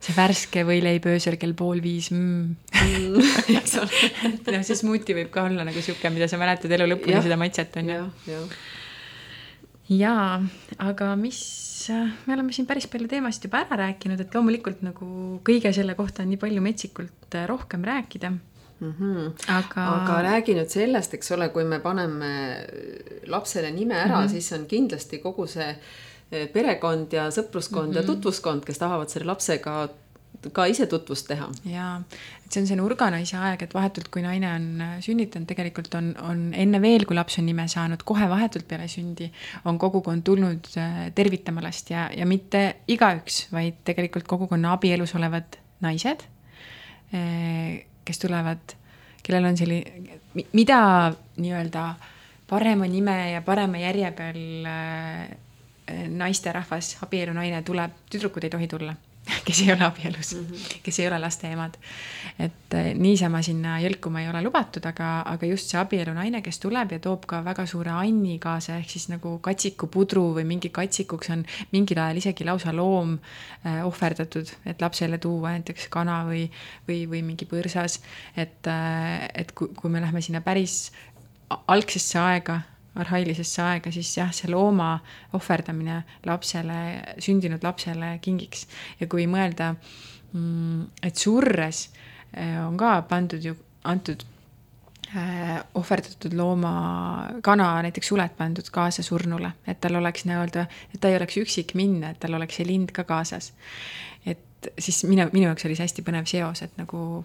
[0.00, 2.56] see värske võileib öösel kell pool viis mm.
[2.72, 3.54] mm.
[3.60, 7.20] eks ole noh, see smuuti võib ka olla nagu sihuke, mida sa mäletad elu lõpuni
[7.20, 8.44] seda maitset on ju
[9.90, 10.38] jaa,
[10.78, 11.40] aga mis,
[12.26, 16.24] me oleme siin päris palju teemasid juba ära rääkinud, et loomulikult nagu kõige selle kohta
[16.24, 18.92] on nii palju metsikult äh, rohkem rääkida mm.
[18.92, 19.32] -hmm.
[19.56, 22.30] aga, aga räägi nüüd sellest, eks ole, kui me paneme
[23.26, 24.30] lapsele nime ära mm, -hmm.
[24.30, 27.96] siis on kindlasti kogu see äh, perekond ja sõpruskond mm -hmm.
[27.96, 28.12] ja mhm.
[28.12, 29.88] tutvuskond, kes tahavad selle lapsega
[30.48, 31.48] ka ise tutvust teha.
[31.68, 32.00] jaa,
[32.44, 36.12] et see on see nurganaise aeg, et vahetult, kui naine on äh, sünnitanud, tegelikult on,
[36.24, 39.28] on enne veel, kui laps on nime saanud, kohe vahetult peale sündi,
[39.68, 45.60] on kogukond tulnud äh, tervitama last ja, ja mitte igaüks, vaid tegelikult kogukonna abielus olevad
[45.84, 46.24] naised,
[47.12, 48.76] äh, kes tulevad,
[49.26, 50.18] kellel on selline,
[50.56, 50.80] mida
[51.36, 51.84] nii-öelda
[52.50, 54.40] parema nime ja parema järje peal
[55.90, 58.94] naisterahvas, abielunaine tuleb, tüdrukud ei tohi tulla
[59.46, 60.78] kes ei ole abielus mm, -hmm.
[60.82, 61.74] kes ei ole laste emad.
[62.38, 66.92] et eh, niisama sinna jõlkuma ei ole lubatud, aga, aga just see abielunaine, kes tuleb
[66.92, 71.44] ja toob ka väga suure anni kaasa, ehk siis nagu katsikupudru või mingi katsikuks on
[71.72, 73.18] mingil ajal isegi lausa loom
[73.64, 76.48] eh, ohverdatud, et lapsele tuua näiteks kana või,
[76.88, 78.00] või, või mingi põrsas.
[78.36, 80.92] et, eh, et kui, kui me lähme sinna päris
[81.66, 82.60] algsesse aega
[82.98, 84.96] arhailisesse aega, siis jah, see looma
[85.36, 86.80] ohverdamine lapsele,
[87.22, 88.66] sündinud lapsele kingiks.
[89.00, 89.74] ja kui mõelda,
[90.32, 91.86] mm, et surres
[92.34, 93.54] eh, on ka pandud ju,
[93.90, 94.24] antud
[95.14, 96.74] eh, ohverdatud looma
[97.46, 101.74] kana näiteks sulet pandud kaasa surnule, et tal oleks nii-öelda, et ta ei oleks üksik
[101.78, 103.52] minna, et tal oleks see lind ka kaasas.
[104.26, 107.24] et siis minu, minu jaoks oli see hästi põnev seos, et nagu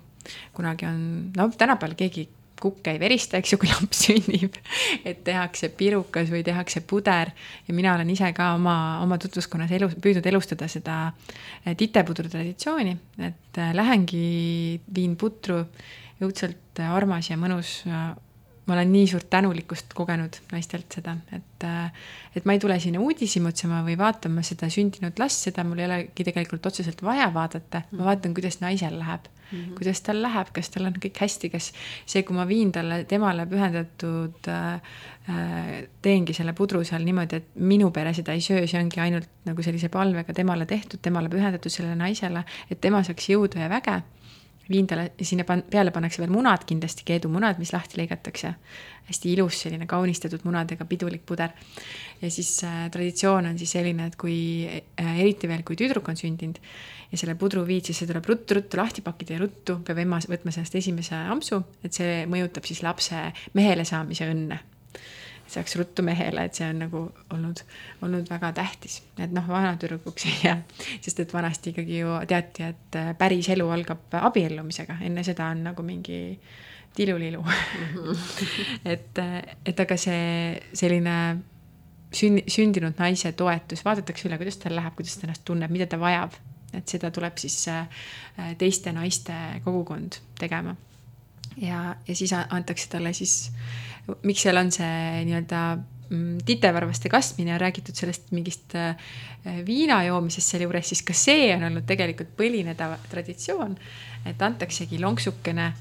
[0.54, 1.00] kunagi on,
[1.36, 2.30] no tänapäeval keegi
[2.62, 4.60] kukk ei verista, eks ju, kui laps sünnib.
[5.06, 7.32] et tehakse pirukas või tehakse puder
[7.68, 11.00] ja mina olen ise ka oma, oma tutvuskonnas elu, püüdnud elustada seda
[11.66, 12.98] eh, titepudru traditsiooni,
[13.30, 14.26] et eh, lähengi,
[14.96, 15.64] viin putru,
[16.24, 17.82] õudselt armas ja mõnus
[18.66, 21.66] ma olen nii suurt tänulikkust kogenud naistelt seda, et,
[22.36, 25.90] et ma ei tule sinna uudisi imutsema või vaatama seda sündinud last, seda mul ei
[25.90, 28.06] olegi tegelikult otseselt vaja vaadata, ma mhm.
[28.10, 29.76] vaatan, kuidas naisel läheb mm, -hmm.
[29.78, 31.72] kuidas tal läheb, kas tal on kõik hästi, kas
[32.06, 34.74] see, kui ma viin talle, temale pühendatud äh,
[35.30, 39.30] äh, teengi selle pudru seal niimoodi, et minu pere seda ei söö, see ongi ainult
[39.46, 44.02] nagu sellise palvega temale tehtud, temale pühendatud sellele naisele, et tema saaks jõudu ja väge
[44.70, 48.56] viindale, sinna pan-, peale pannakse veel munad kindlasti, keedumunad, mis lahti lõigatakse.
[49.06, 51.52] hästi ilus selline kaunistatud munadega pidulik puder.
[52.22, 56.18] ja siis äh, traditsioon on siis selline, et kui äh, eriti veel, kui tüdruk on
[56.18, 56.60] sündinud
[57.12, 60.52] ja selle pudru viid, siis see tuleb ruttu-ruttu lahti pakkida ja ruttu peab ema võtma
[60.52, 64.60] sellest esimese ampsu, et see mõjutab siis lapse mehele saamise õnne
[65.48, 67.02] saaks ruttu mehele, et see on nagu
[67.34, 67.62] olnud,
[68.06, 69.02] olnud väga tähtis.
[69.20, 70.62] et noh, vanatüdrukuks ei jää,
[71.02, 75.64] sest et vanasti ikkagi ju teati, et äh, päris elu algab abiellumisega, enne seda on
[75.70, 76.40] nagu mingi
[76.96, 77.44] tilulilu
[78.94, 79.20] et,
[79.66, 81.16] et aga see selline
[82.16, 86.00] sünni, sündinud naise toetus, vaadatakse üle, kuidas tal läheb, kuidas ta ennast tunneb, mida ta
[86.02, 86.36] vajab.
[86.76, 87.86] et seda tuleb siis äh,
[88.60, 90.76] teiste naiste kogukond tegema.
[91.62, 93.52] Ja, ja siis antakse talle siis
[94.26, 95.62] miks seal on see nii-öelda
[96.10, 98.96] mm, titevarvaste kastmine ja räägitud sellest mingist äh,
[99.66, 103.76] viina joomisest sealjuures, siis ka see on olnud tegelikult põline traditsioon,
[104.30, 105.72] et antaksegi lonksukene,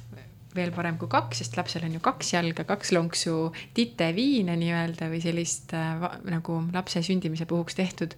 [0.54, 3.36] veel parem kui kaks, sest lapsel on ju kaks jalga, kaks lonksu
[3.76, 8.16] titeviine nii-öelda või sellist äh, nagu lapse sündimise puhuks tehtud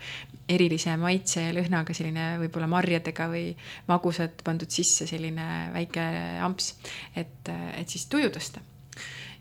[0.53, 3.51] erilise maitse ja lõhnaga selline võib-olla marjadega või
[3.91, 6.07] magusat pandud sisse selline väike
[6.45, 6.75] amps,
[7.17, 8.63] et, et siis tuju tõsta.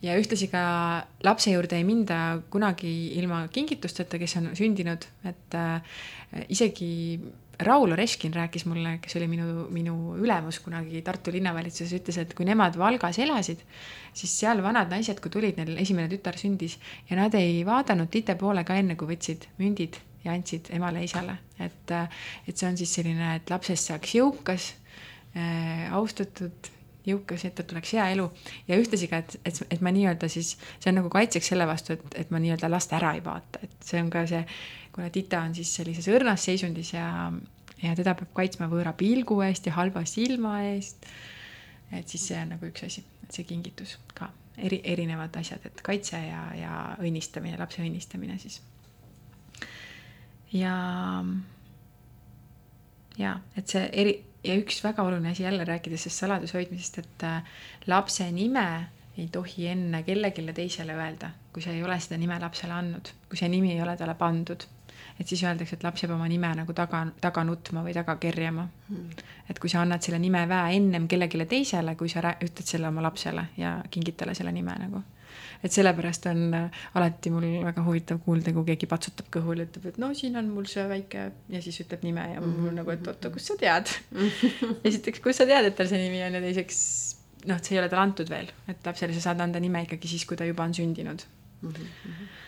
[0.04, 0.62] Ja ühtlasi ka
[1.26, 5.98] lapse juurde ei minda kunagi ilma kingitusteta, kes on sündinud, et äh,
[6.52, 6.90] isegi
[7.60, 12.48] Raul Oreškin rääkis mulle, kes oli minu, minu ülemus kunagi Tartu linnavalitsuses, ütles, et kui
[12.48, 13.62] nemad Valgas elasid,
[14.14, 16.78] siis seal vanad naised, kui tulid, neil esimene tütar sündis
[17.10, 21.96] ja nad ei vaadanud tite poole ka enne, kui võtsid mündid ja andsid emale-isale, et,
[22.48, 24.72] et see on siis selline, et lapsest saaks jõukas
[25.38, 26.74] äh,, austatud
[27.06, 28.26] jõukas, et tal tuleks hea elu.
[28.70, 31.96] Ja ühtlasi ka, et, et, et ma nii-öelda siis, see on nagu kaitseks selle vastu,
[31.96, 34.42] et, et ma nii-öelda last ära ei vaata, et see on ka see,
[34.96, 37.08] kuna tita on siis sellises õrnas seisundis ja,
[37.84, 41.08] ja teda peab kaitsma võõra pilgu eest ja halva silma eest.
[41.92, 46.22] et siis see on nagu üks asi, see kingitus ka, eri, erinevad asjad, et kaitse
[46.22, 48.62] ja, ja õnnistamine, lapse õnnistamine siis.
[50.56, 50.78] ja,
[53.20, 54.16] ja et see eri
[54.46, 58.68] ja üks väga oluline asi jälle rääkides sellest saladuse hoidmisest, et äh, lapse nime
[59.18, 63.40] ei tohi enne kellelegi teisele öelda, kui sa ei ole seda nime lapsele andnud, kui
[63.40, 64.66] see nimi ei ole talle pandud.
[65.20, 68.68] Et siis öeldakse, et laps jääb oma nime nagu taga, taga nutma või taga kerjama.
[68.90, 69.26] Hmm..
[69.50, 73.04] et kui sa annad selle nime väe ennem kellelegi teisele, kui sa ütled selle oma
[73.06, 75.02] lapsele ja kingid talle selle nime nagu.
[75.66, 79.88] Et sellepärast on äh, alati mul väga huvitav kuulda, kui keegi patsutab kõhul ja ütleb,
[79.90, 82.78] et no siin on mul see väike ja siis ütleb nime ja mul mm -hmm.
[82.82, 83.92] nagu, et oota, kust sa tead?
[84.88, 86.80] Esiteks, kust sa tead, et tal see nimi on ja teiseks
[87.46, 90.08] noh, et see ei ole talle antud veel, et lapsele sa saad anda nime ikkagi
[90.08, 91.26] siis, kui ta juba on sündinud.
[91.62, 91.74] Mm.
[91.74, 92.44] -hmm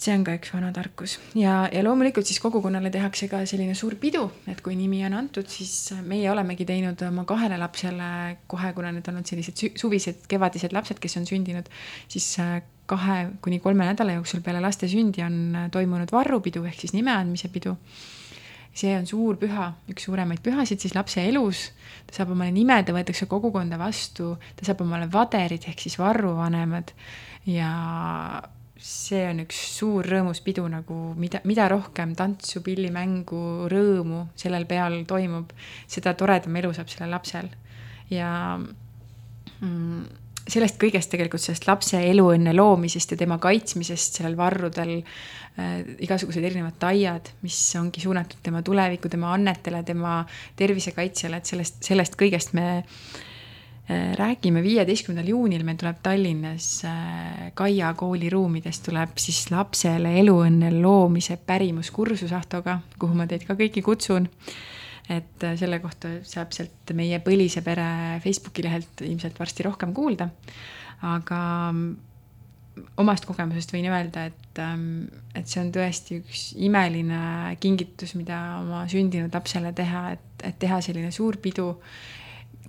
[0.00, 3.74] et see on ka üks vana tarkus ja, ja loomulikult siis kogukonnale tehakse ka selline
[3.76, 8.06] suur pidu, et kui nimi on antud, siis meie olemegi teinud oma kahele lapsele
[8.48, 11.68] kohe, kuna need on olnud sellised suvised, kevadised lapsed, kes on sündinud,
[12.08, 16.80] siis äh, kahe kuni kolme nädala jooksul peale laste sündi on äh, toimunud varrupidu ehk
[16.80, 17.74] siis nime andmise pidu.
[18.80, 21.66] see on suur püha, üks suuremaid pühasid siis lapse elus.
[22.06, 26.94] ta saab omale nime, ta võetakse kogukonda vastu, ta saab omale vaderid ehk siis varruvanemad
[27.52, 27.74] ja
[28.80, 35.02] see on üks suur rõõmus pidu nagu, mida, mida rohkem tantsu, pillimängu, rõõmu sellel peal
[35.08, 35.52] toimub,
[35.90, 37.50] seda toredam elu saab sellel lapsel.
[38.10, 38.30] ja
[39.60, 40.04] mm,
[40.50, 46.80] sellest kõigest tegelikult, sellest lapse eluõnne loomisest ja tema kaitsmisest sellel varrudel äh,, igasugused erinevad
[46.80, 50.22] taiad, mis ongi suunatud tema tulevikku, tema annetele, tema
[50.58, 53.29] tervisekaitsele, et sellest, sellest kõigest me Äh,
[54.16, 61.38] räägime viieteistkümnendal juunil, meil tuleb Tallinnas äh, Kaia kooli ruumides tuleb siis lapsele eluõnne loomise
[61.46, 64.28] pärimuskursus Ahtoga, kuhu ma teid ka kõiki kutsun.
[65.10, 70.28] et äh, selle kohta saab sealt meie Põlise pere Facebooki lehelt ilmselt varsti rohkem kuulda.
[71.02, 71.40] aga
[71.72, 71.96] mm,
[73.02, 78.84] omast kogemusest võin öelda, et, ähm, et see on tõesti üks imeline kingitus, mida oma
[78.90, 81.72] sündinud lapsele teha, et, et teha selline suur pidu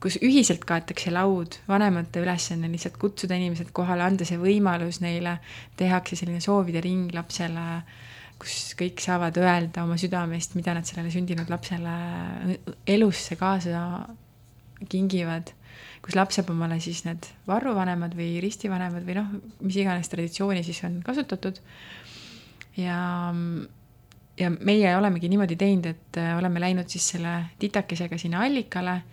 [0.01, 5.37] kus ühiselt kaetakse laud, vanemate ülesanne lihtsalt kutsuda inimesed kohale, anda see võimalus neile,
[5.77, 7.65] tehakse selline soovide ring lapsele,
[8.41, 11.93] kus kõik saavad öelda oma südamest, mida nad sellele sündinud lapsele
[12.89, 13.83] elusse kaasa
[14.89, 15.53] kingivad,
[16.01, 19.29] kus laps saab omale siis need varruvanemad või ristivanemad või noh,
[19.61, 21.61] mis iganes traditsiooni siis on kasutatud.
[22.81, 22.97] ja,
[24.41, 29.03] ja meie olemegi niimoodi teinud, et oleme läinud siis selle titakesega sinna allikale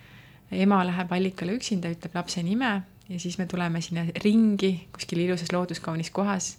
[0.51, 2.73] ema läheb allikale üksinda, ütleb lapse nime
[3.09, 6.57] ja siis me tuleme sinna ringi kuskil ilusas looduskaunis kohas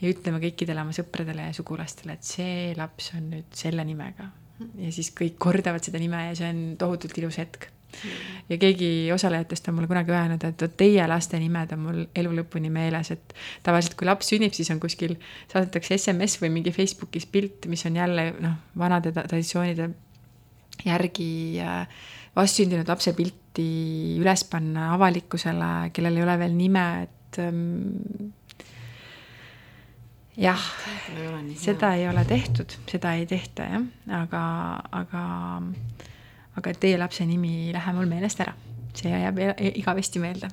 [0.00, 4.30] ja ütleme kõikidele oma sõpradele ja sugulastele, et see laps on nüüd selle nimega.
[4.78, 7.68] ja siis kõik kordavad seda nime ja see on tohutult ilus hetk.
[8.48, 12.34] ja keegi osalejatest on mulle kunagi öelnud, et vot teie laste nimed on mul elu
[12.40, 15.16] lõpuni meeles, et tavaliselt, kui laps sünnib, siis on kuskil,
[15.52, 19.88] saadetakse SMS või mingi Facebookis pilt, mis on jälle noh, vanade traditsioonide
[20.84, 21.88] järgi äh,
[22.36, 23.68] vastsündinud lapse pilti
[24.20, 28.30] üles panna avalikkusele, kellel ei ole veel nime, et ähm,
[30.38, 30.62] jah,
[31.58, 32.02] seda hea.
[32.02, 33.88] ei ole tehtud, seda ei tehta jah,
[34.20, 34.44] aga,
[35.00, 35.24] aga,
[36.60, 38.54] aga teie lapse nimi ei lähe mul meelest ära,
[38.94, 39.42] see jääb
[39.74, 40.50] igavesti meelde.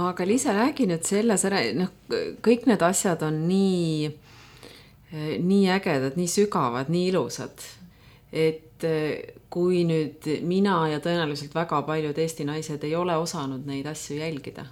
[0.00, 1.90] Aga Liisa, räägi nüüd selles ära, noh,
[2.46, 4.10] kõik need asjad on nii,
[5.42, 7.64] nii ägedad, nii sügavad, nii ilusad,
[8.32, 8.84] et
[9.50, 14.64] kui nüüd mina ja tõenäoliselt väga paljud Eesti naised ei ole osanud neid asju jälgida,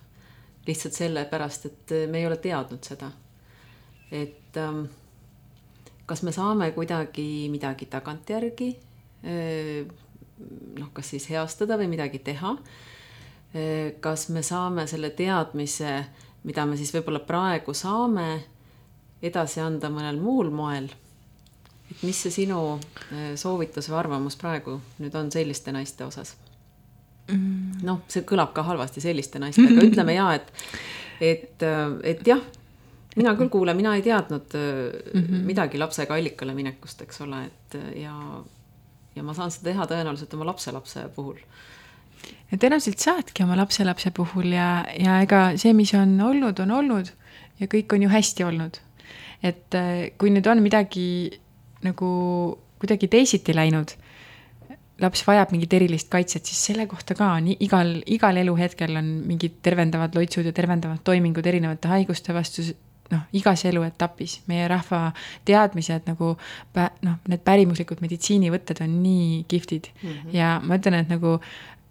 [0.67, 3.11] lihtsalt sellepärast, et me ei ole teadnud seda.
[4.11, 4.85] et ähm,
[6.07, 8.71] kas me saame kuidagi midagi tagantjärgi
[10.79, 12.55] noh, kas siis heastada või midagi teha.
[14.01, 15.93] kas me saame selle teadmise,
[16.45, 18.29] mida me siis võib-olla praegu saame,
[19.23, 20.91] edasi anda mõnel muul moel
[21.91, 26.35] et mis see sinu äh, soovitus või arvamus praegu nüüd on selliste naiste osas
[27.31, 27.81] mm.?
[27.87, 30.53] noh, see kõlab ka halvasti selliste naistega, ütleme ja et,
[31.21, 32.43] et, äh, et jah,
[33.17, 35.45] mina küll kuulen, mina ei teadnud mm -hmm.
[35.49, 38.15] midagi lapsega allikale minekust, eks ole, et ja,
[39.17, 41.41] ja ma saan seda teha tõenäoliselt oma lapselapse puhul
[42.53, 47.11] ja tõenäoliselt saadki oma lapselapse puhul ja, ja ega see, mis on olnud, on olnud
[47.61, 48.79] ja kõik on ju hästi olnud.
[49.43, 49.75] et
[50.19, 51.31] kui nüüd on midagi
[51.85, 52.09] nagu
[52.79, 53.95] kuidagi teisiti läinud,
[55.03, 59.61] laps vajab mingit erilist kaitset, siis selle kohta ka on igal, igal eluhetkel on mingid
[59.63, 62.65] tervendavad loitsud ja tervendavad toimingud erinevate haiguste vastu,
[63.13, 64.41] noh, igas eluetapis.
[64.51, 65.13] meie rahva
[65.49, 66.35] teadmised nagu
[67.07, 70.09] noh, need pärimuslikud meditsiinivõtted on nii kihvtid mm.
[70.09, 70.37] -hmm.
[70.37, 71.39] ja ma ütlen, et nagu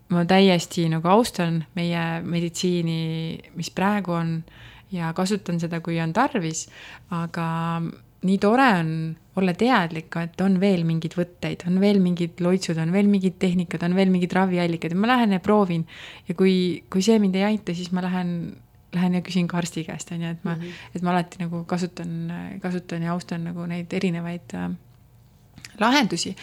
[0.09, 4.43] ma täiesti nagu austan meie meditsiini, mis praegu on
[4.91, 6.67] ja kasutan seda, kui on tarvis,
[7.11, 7.81] aga
[8.25, 8.91] nii tore on
[9.37, 13.83] olla teadlik, et on veel mingeid võtteid, on veel mingid loitsud, on veel mingid tehnikad,
[13.85, 15.83] on veel mingid raviallikad ja ma lähen ja proovin.
[16.27, 18.31] ja kui, kui see mind ei aita, siis ma lähen,
[18.95, 20.95] lähen ja küsin ka arsti käest, on ju, et ma mm, -hmm.
[20.95, 24.71] et ma alati nagu kasutan, kasutan ja austan nagu neid erinevaid äh,
[25.79, 26.35] lahendusi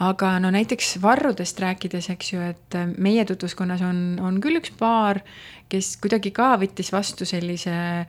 [0.00, 4.76] aga no näiteks varrudest rääkides, eks ju, et äh, meie tutvuskonnas on, on küll üks
[4.76, 5.20] paar,
[5.68, 8.06] kes kuidagi ka võttis vastu sellise äh,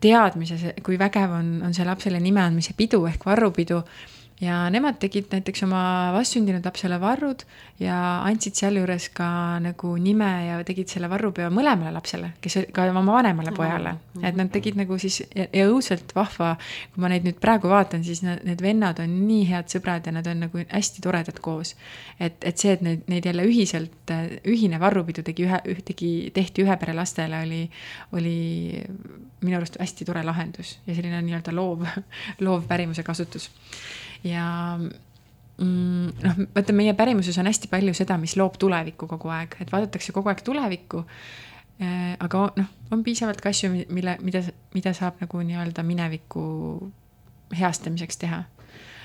[0.00, 3.82] teadmise, kui vägev on, on see lapsele nime andmise pidu ehk varrupidu
[4.42, 5.80] ja nemad tegid näiteks oma
[6.14, 7.44] vastsündinud lapsele varrud
[7.78, 9.26] ja andsid sealjuures ka
[9.62, 13.94] nagu nime ja tegid selle varrupeo mõlemale lapsele, kes ka oma vanemale pojale.
[14.22, 16.54] Et nad tegid nagu siis ja, ja õudselt vahva,
[16.94, 20.14] kui ma neid nüüd praegu vaatan, siis need, need vennad on nii head sõbrad ja
[20.14, 21.74] nad on nagu hästi toredad koos.
[22.18, 24.14] et, et see, et neid, neid jälle ühiselt,
[24.50, 27.62] ühine varrupidu tegi ühe, tegi, tehti ühe pere lastele, oli,
[28.12, 28.38] oli
[29.44, 31.86] minu arust hästi tore lahendus ja selline nii-öelda loov,
[32.46, 33.50] loov pärimuse kasutus
[34.24, 39.58] ja mm, noh, vaata meie pärimuses on hästi palju seda, mis loob tulevikku kogu aeg,
[39.60, 41.04] et vaadatakse kogu aeg tulevikku.
[41.82, 44.44] Äh, aga noh, on piisavalt ka asju, mille, mida,
[44.74, 46.44] mida saab nagu nii-öelda mineviku
[47.54, 48.44] heastamiseks teha.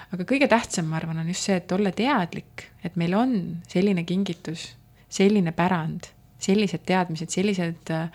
[0.09, 3.33] aga kõige tähtsam, ma arvan, on just see, et olla teadlik, et meil on
[3.69, 4.71] selline kingitus,
[5.09, 6.09] selline pärand,
[6.41, 8.09] sellised teadmised, sellised äh,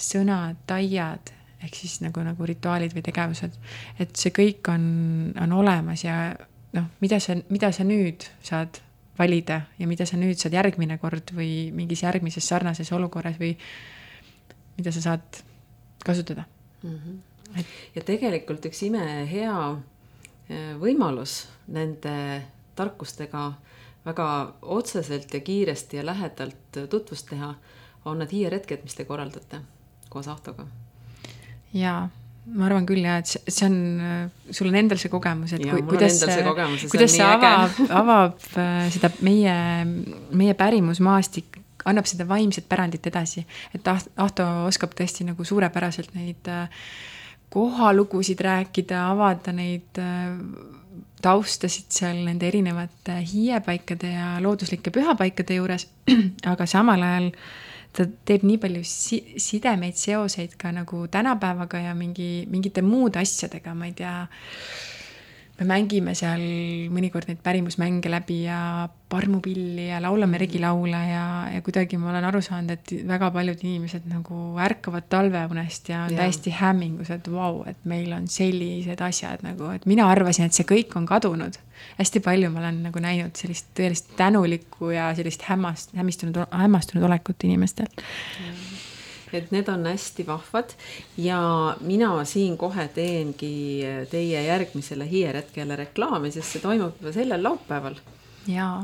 [0.00, 1.32] sõnad, taiad
[1.64, 3.56] ehk siis nagu, nagu rituaalid või tegevused,
[4.00, 4.84] et see kõik on,
[5.40, 6.32] on olemas ja
[6.76, 8.80] noh, mida sa, mida sa nüüd saad
[9.20, 13.52] valida ja mida sa nüüd saad järgmine kord või mingis järgmises sarnases olukorras või
[14.78, 15.42] mida sa saad
[16.04, 16.46] kasutada
[16.82, 16.96] mm.
[16.96, 17.18] -hmm.
[17.60, 17.66] Et...
[17.94, 19.56] ja tegelikult üks imehea
[20.48, 22.42] eh, võimalus nende
[22.78, 23.52] tarkustega
[24.04, 27.54] väga otseselt ja kiiresti ja lähedalt tutvust teha,
[28.04, 29.60] on need hiierhetked, mis te korraldate
[30.08, 30.66] koos Ahtoga
[31.76, 32.08] jaa,
[32.50, 33.76] ma arvan küll jah, et see, on,
[34.50, 36.54] sul on endal see kogemus, et Jaa, kui, kuidas ja
[36.90, 39.54] kuidas see avab, avab äh, seda meie,
[40.36, 41.60] meie pärimusmaastik,
[41.90, 43.44] annab seda vaimset pärandit edasi.
[43.74, 46.66] et Aht- Ahto oskab tõesti nagu suurepäraselt neid äh,
[47.50, 50.34] kohalugusid rääkida, avada neid äh,
[51.22, 55.86] taustasid seal nende erinevate hiiepaikade ja looduslike pühapaikade juures,
[56.52, 57.30] aga samal ajal
[57.92, 63.74] ta teeb nii palju si-, sidemeid, seoseid ka nagu tänapäevaga ja mingi, mingite muude asjadega,
[63.74, 64.14] ma ei tea,
[65.60, 66.40] me mängime seal
[66.92, 72.40] mõnikord neid pärimusmänge läbi ja parmupilli ja laulame regilaule ja, ja kuidagi ma olen aru
[72.44, 76.22] saanud, et väga paljud inimesed nagu ärkavad talveunest ja on Jaa.
[76.22, 80.56] täiesti hämmingus, et vau wow,, et meil on sellised asjad nagu, et mina arvasin, et
[80.56, 81.58] see kõik on kadunud.
[81.98, 87.48] hästi palju ma olen nagu näinud sellist tõelist tänulikku ja sellist hämmast, hämmistunud, hämmastunud olekut
[87.48, 87.88] inimestel.
[89.34, 90.72] Et need on hästi vahvad
[91.16, 91.40] ja
[91.80, 97.98] mina siin kohe teengi teie järgmisele hiieretkele reklaami, sest see toimub juba sellel laupäeval,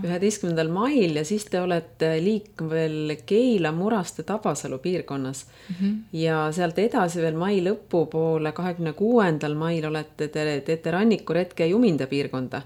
[0.04, 5.74] üheteistkümnendal mail ja siis te olete liikvel Keila, Muraste, Tabasalu piirkonnas mm.
[5.80, 5.94] -hmm.
[6.12, 12.62] ja sealt edasi veel mai lõpupoole, kahekümne kuuendal mail olete te, teete rannikuretke Juminda piirkonda.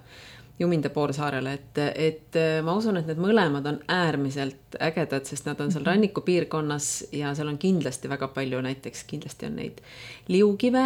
[0.61, 5.72] Juminda poolsaarele, et, et ma usun, et need mõlemad on äärmiselt ägedad, sest nad on
[5.72, 9.80] seal rannikupiirkonnas ja seal on kindlasti väga palju, näiteks kindlasti on neid
[10.28, 10.84] liukive.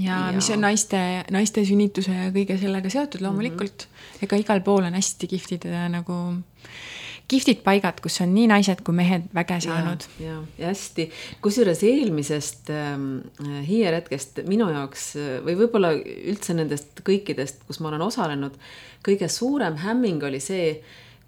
[0.00, 1.00] ja mis on naiste,
[1.34, 3.96] naiste sünnituse ja kõige sellega seotud loomulikult mm.
[3.96, 4.24] -hmm.
[4.24, 6.14] ega igal pool on hästi kihvtid äh, nagu,
[7.30, 10.06] kihvtid paigad, kus on nii naised kui mehed väge saanud.
[10.22, 11.06] ja, ja hästi,
[11.44, 13.08] kusjuures eelmisest ähm,
[13.66, 18.58] hiieretkest minu jaoks äh, või võib-olla üldse nendest kõikidest, kus ma olen osalenud,
[19.06, 20.74] kõige suurem hämming oli see,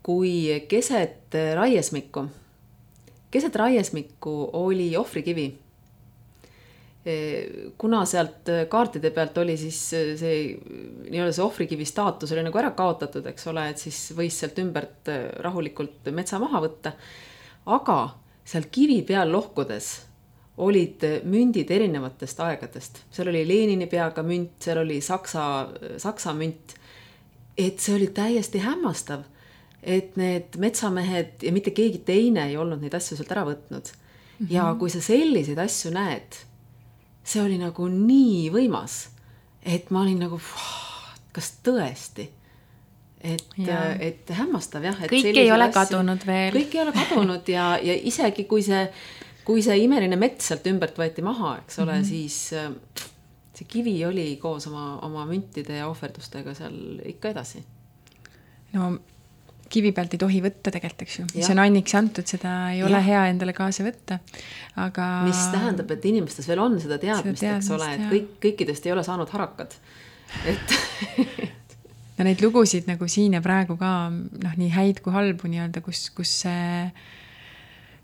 [0.03, 0.35] kui
[0.69, 2.27] keset raiesmikku,
[3.31, 5.53] keset raiesmikku oli ohvrikivi
[7.79, 10.37] kuna sealt kaartide pealt oli siis see
[11.11, 15.11] nii-öelda see ohvrikivi staatus oli nagu ära kaotatud, eks ole, et siis võis sealt ümbert
[15.43, 16.93] rahulikult metsa maha võtta.
[17.67, 17.99] aga
[18.45, 19.89] seal kivi peal lohkudes
[20.63, 25.47] olid mündid erinevatest aegadest, seal oli Lenini peaga münt, seal oli Saksa,
[25.99, 26.77] Saksa münt.
[27.59, 29.25] et see oli täiesti hämmastav,
[29.83, 33.91] et need metsamehed ja mitte keegi teine ei olnud neid asju sealt ära võtnud
[34.51, 36.39] ja kui sa selliseid asju näed
[37.25, 39.07] see oli nagu nii võimas,
[39.62, 40.41] et ma olin nagu,
[41.33, 42.29] kas tõesti?
[43.23, 43.45] et,
[44.03, 44.97] et hämmastav jah.
[45.11, 46.57] kõik ei ole asju, kadunud veel.
[46.57, 48.83] kõik ei ole kadunud ja, ja isegi kui see,
[49.47, 52.09] kui see imeline mets sealt ümbert võeti maha, eks ole mm, -hmm.
[52.09, 53.07] siis äh,
[53.55, 57.62] see kivi oli koos oma, oma müntide ja ohverdustega seal ikka edasi.
[58.73, 58.99] no
[59.73, 62.89] kivi pealt ei tohi võtta tegelikult, eks ju, see on anniks antud, seda ei ja.
[62.89, 64.18] ole hea endale kaasa võtta,
[64.83, 65.09] aga.
[65.29, 69.07] mis tähendab, et inimestes veel on seda teadmist, eks ole, et kõik, kõikidest ei ole
[69.07, 69.75] saanud harakad,
[70.49, 70.77] et
[72.18, 76.07] no neid lugusid nagu siin ja praegu ka noh, nii häid kui halbu nii-öelda, kus,
[76.16, 76.87] kus see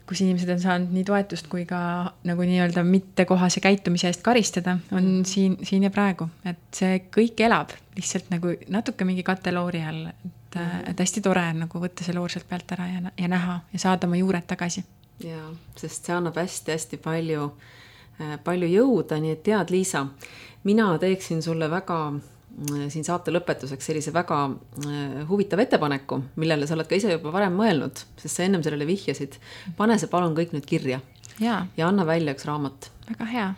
[0.09, 1.81] kus inimesed on saanud nii toetust kui ka
[2.29, 7.75] nagu nii-öelda mittekohase käitumise eest karistada, on siin, siin ja praegu, et see kõik elab
[7.99, 10.07] lihtsalt nagu natuke mingi kateloori all,
[10.49, 13.61] et, et hästi tore on nagu võtta see loor sealt pealt ära ja, ja näha
[13.73, 14.85] ja saada oma juured tagasi.
[15.25, 17.51] jaa, sest see annab hästi-hästi palju,
[18.45, 20.07] palju jõuda, nii et tead, Liisa,
[20.65, 22.01] mina teeksin sulle väga
[22.91, 24.39] siin saate lõpetuseks sellise väga
[25.29, 29.39] huvitava ettepaneku, millele sa oled ka ise juba varem mõelnud, sest sa ennem sellele vihjasid.
[29.77, 30.99] pane see palun kõik nüüd kirja
[31.41, 32.91] ja, ja anna välja üks raamat.
[33.09, 33.49] väga hea.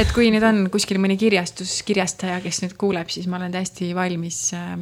[0.00, 3.92] et kui nüüd on kuskil mõni kirjastus, kirjastaja, kes nüüd kuuleb, siis ma olen täiesti
[3.96, 4.78] valmis äh,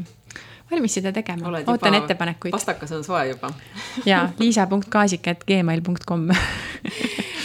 [0.73, 2.53] valmis seda tegema, ootan ettepanekuid.
[2.55, 3.53] pastakas on soe juba
[4.11, 6.29] ja liisa.kaasik.gmail.com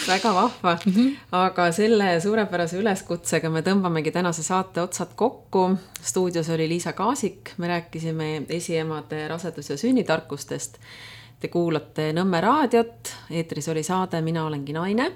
[0.07, 1.15] väga vahva mm, -hmm.
[1.31, 5.77] aga selle suurepärase üleskutsega me tõmbamegi tänase saate otsad kokku.
[6.01, 10.77] stuudios oli Liisa Kaasik, me rääkisime esiemade rasedus- ja sünnitarkustest.
[11.39, 15.11] Te kuulate Nõmme raadiot, eetris oli saade Mina olengi naine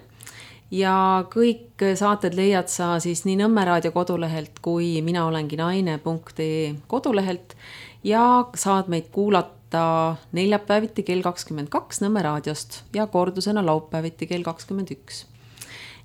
[0.72, 7.56] ja kõik saated leiad sa siis nii Nõmme raadio kodulehelt kui mina olengi naine.ee kodulehelt
[8.04, 14.92] ja saad meid kuulata neljapäeviti kell kakskümmend kaks Nõmme raadiost ja kordusena laupäeviti kell kakskümmend
[14.92, 15.26] üks.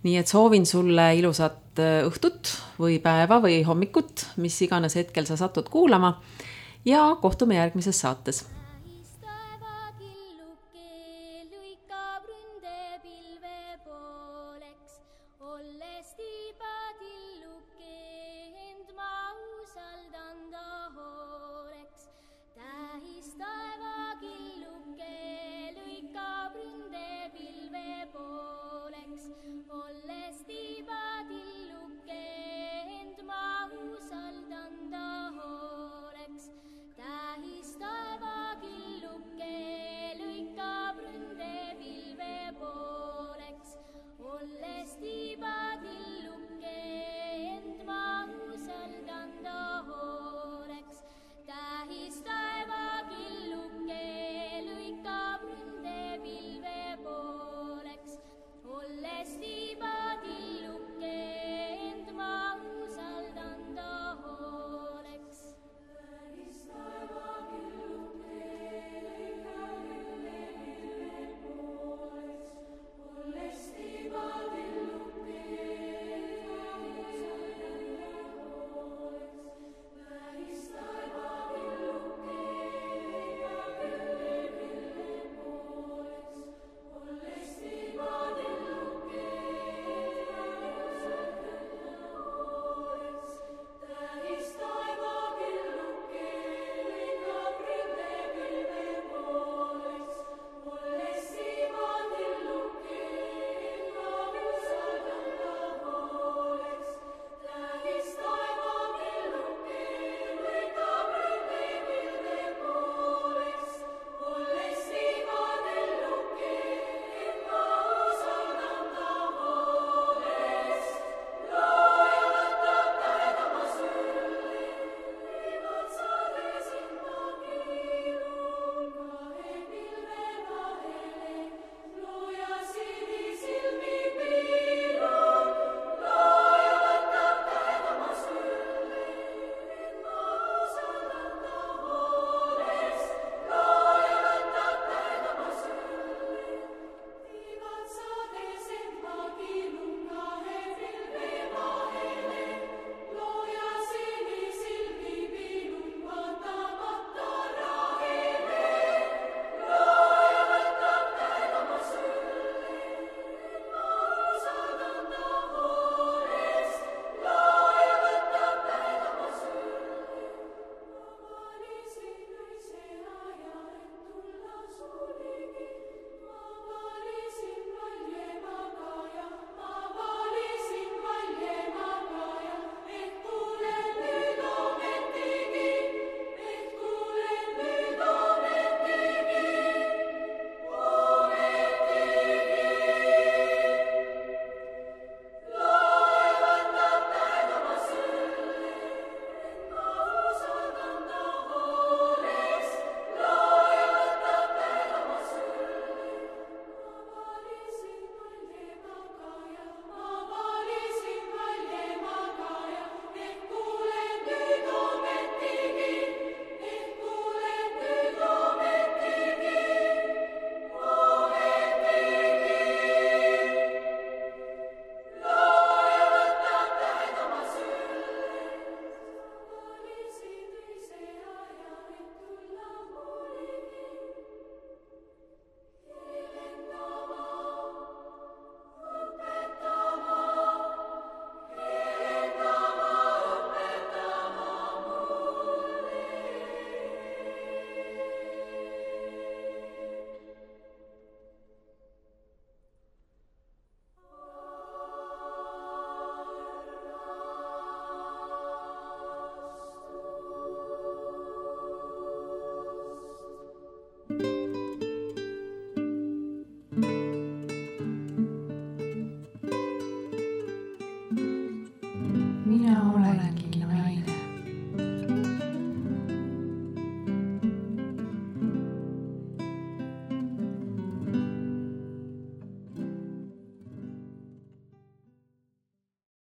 [0.02, 5.68] nii et soovin sulle ilusat õhtut või päeva või hommikut, mis iganes hetkel sa satud
[5.68, 6.20] kuulama
[6.84, 8.44] ja kohtume järgmises saates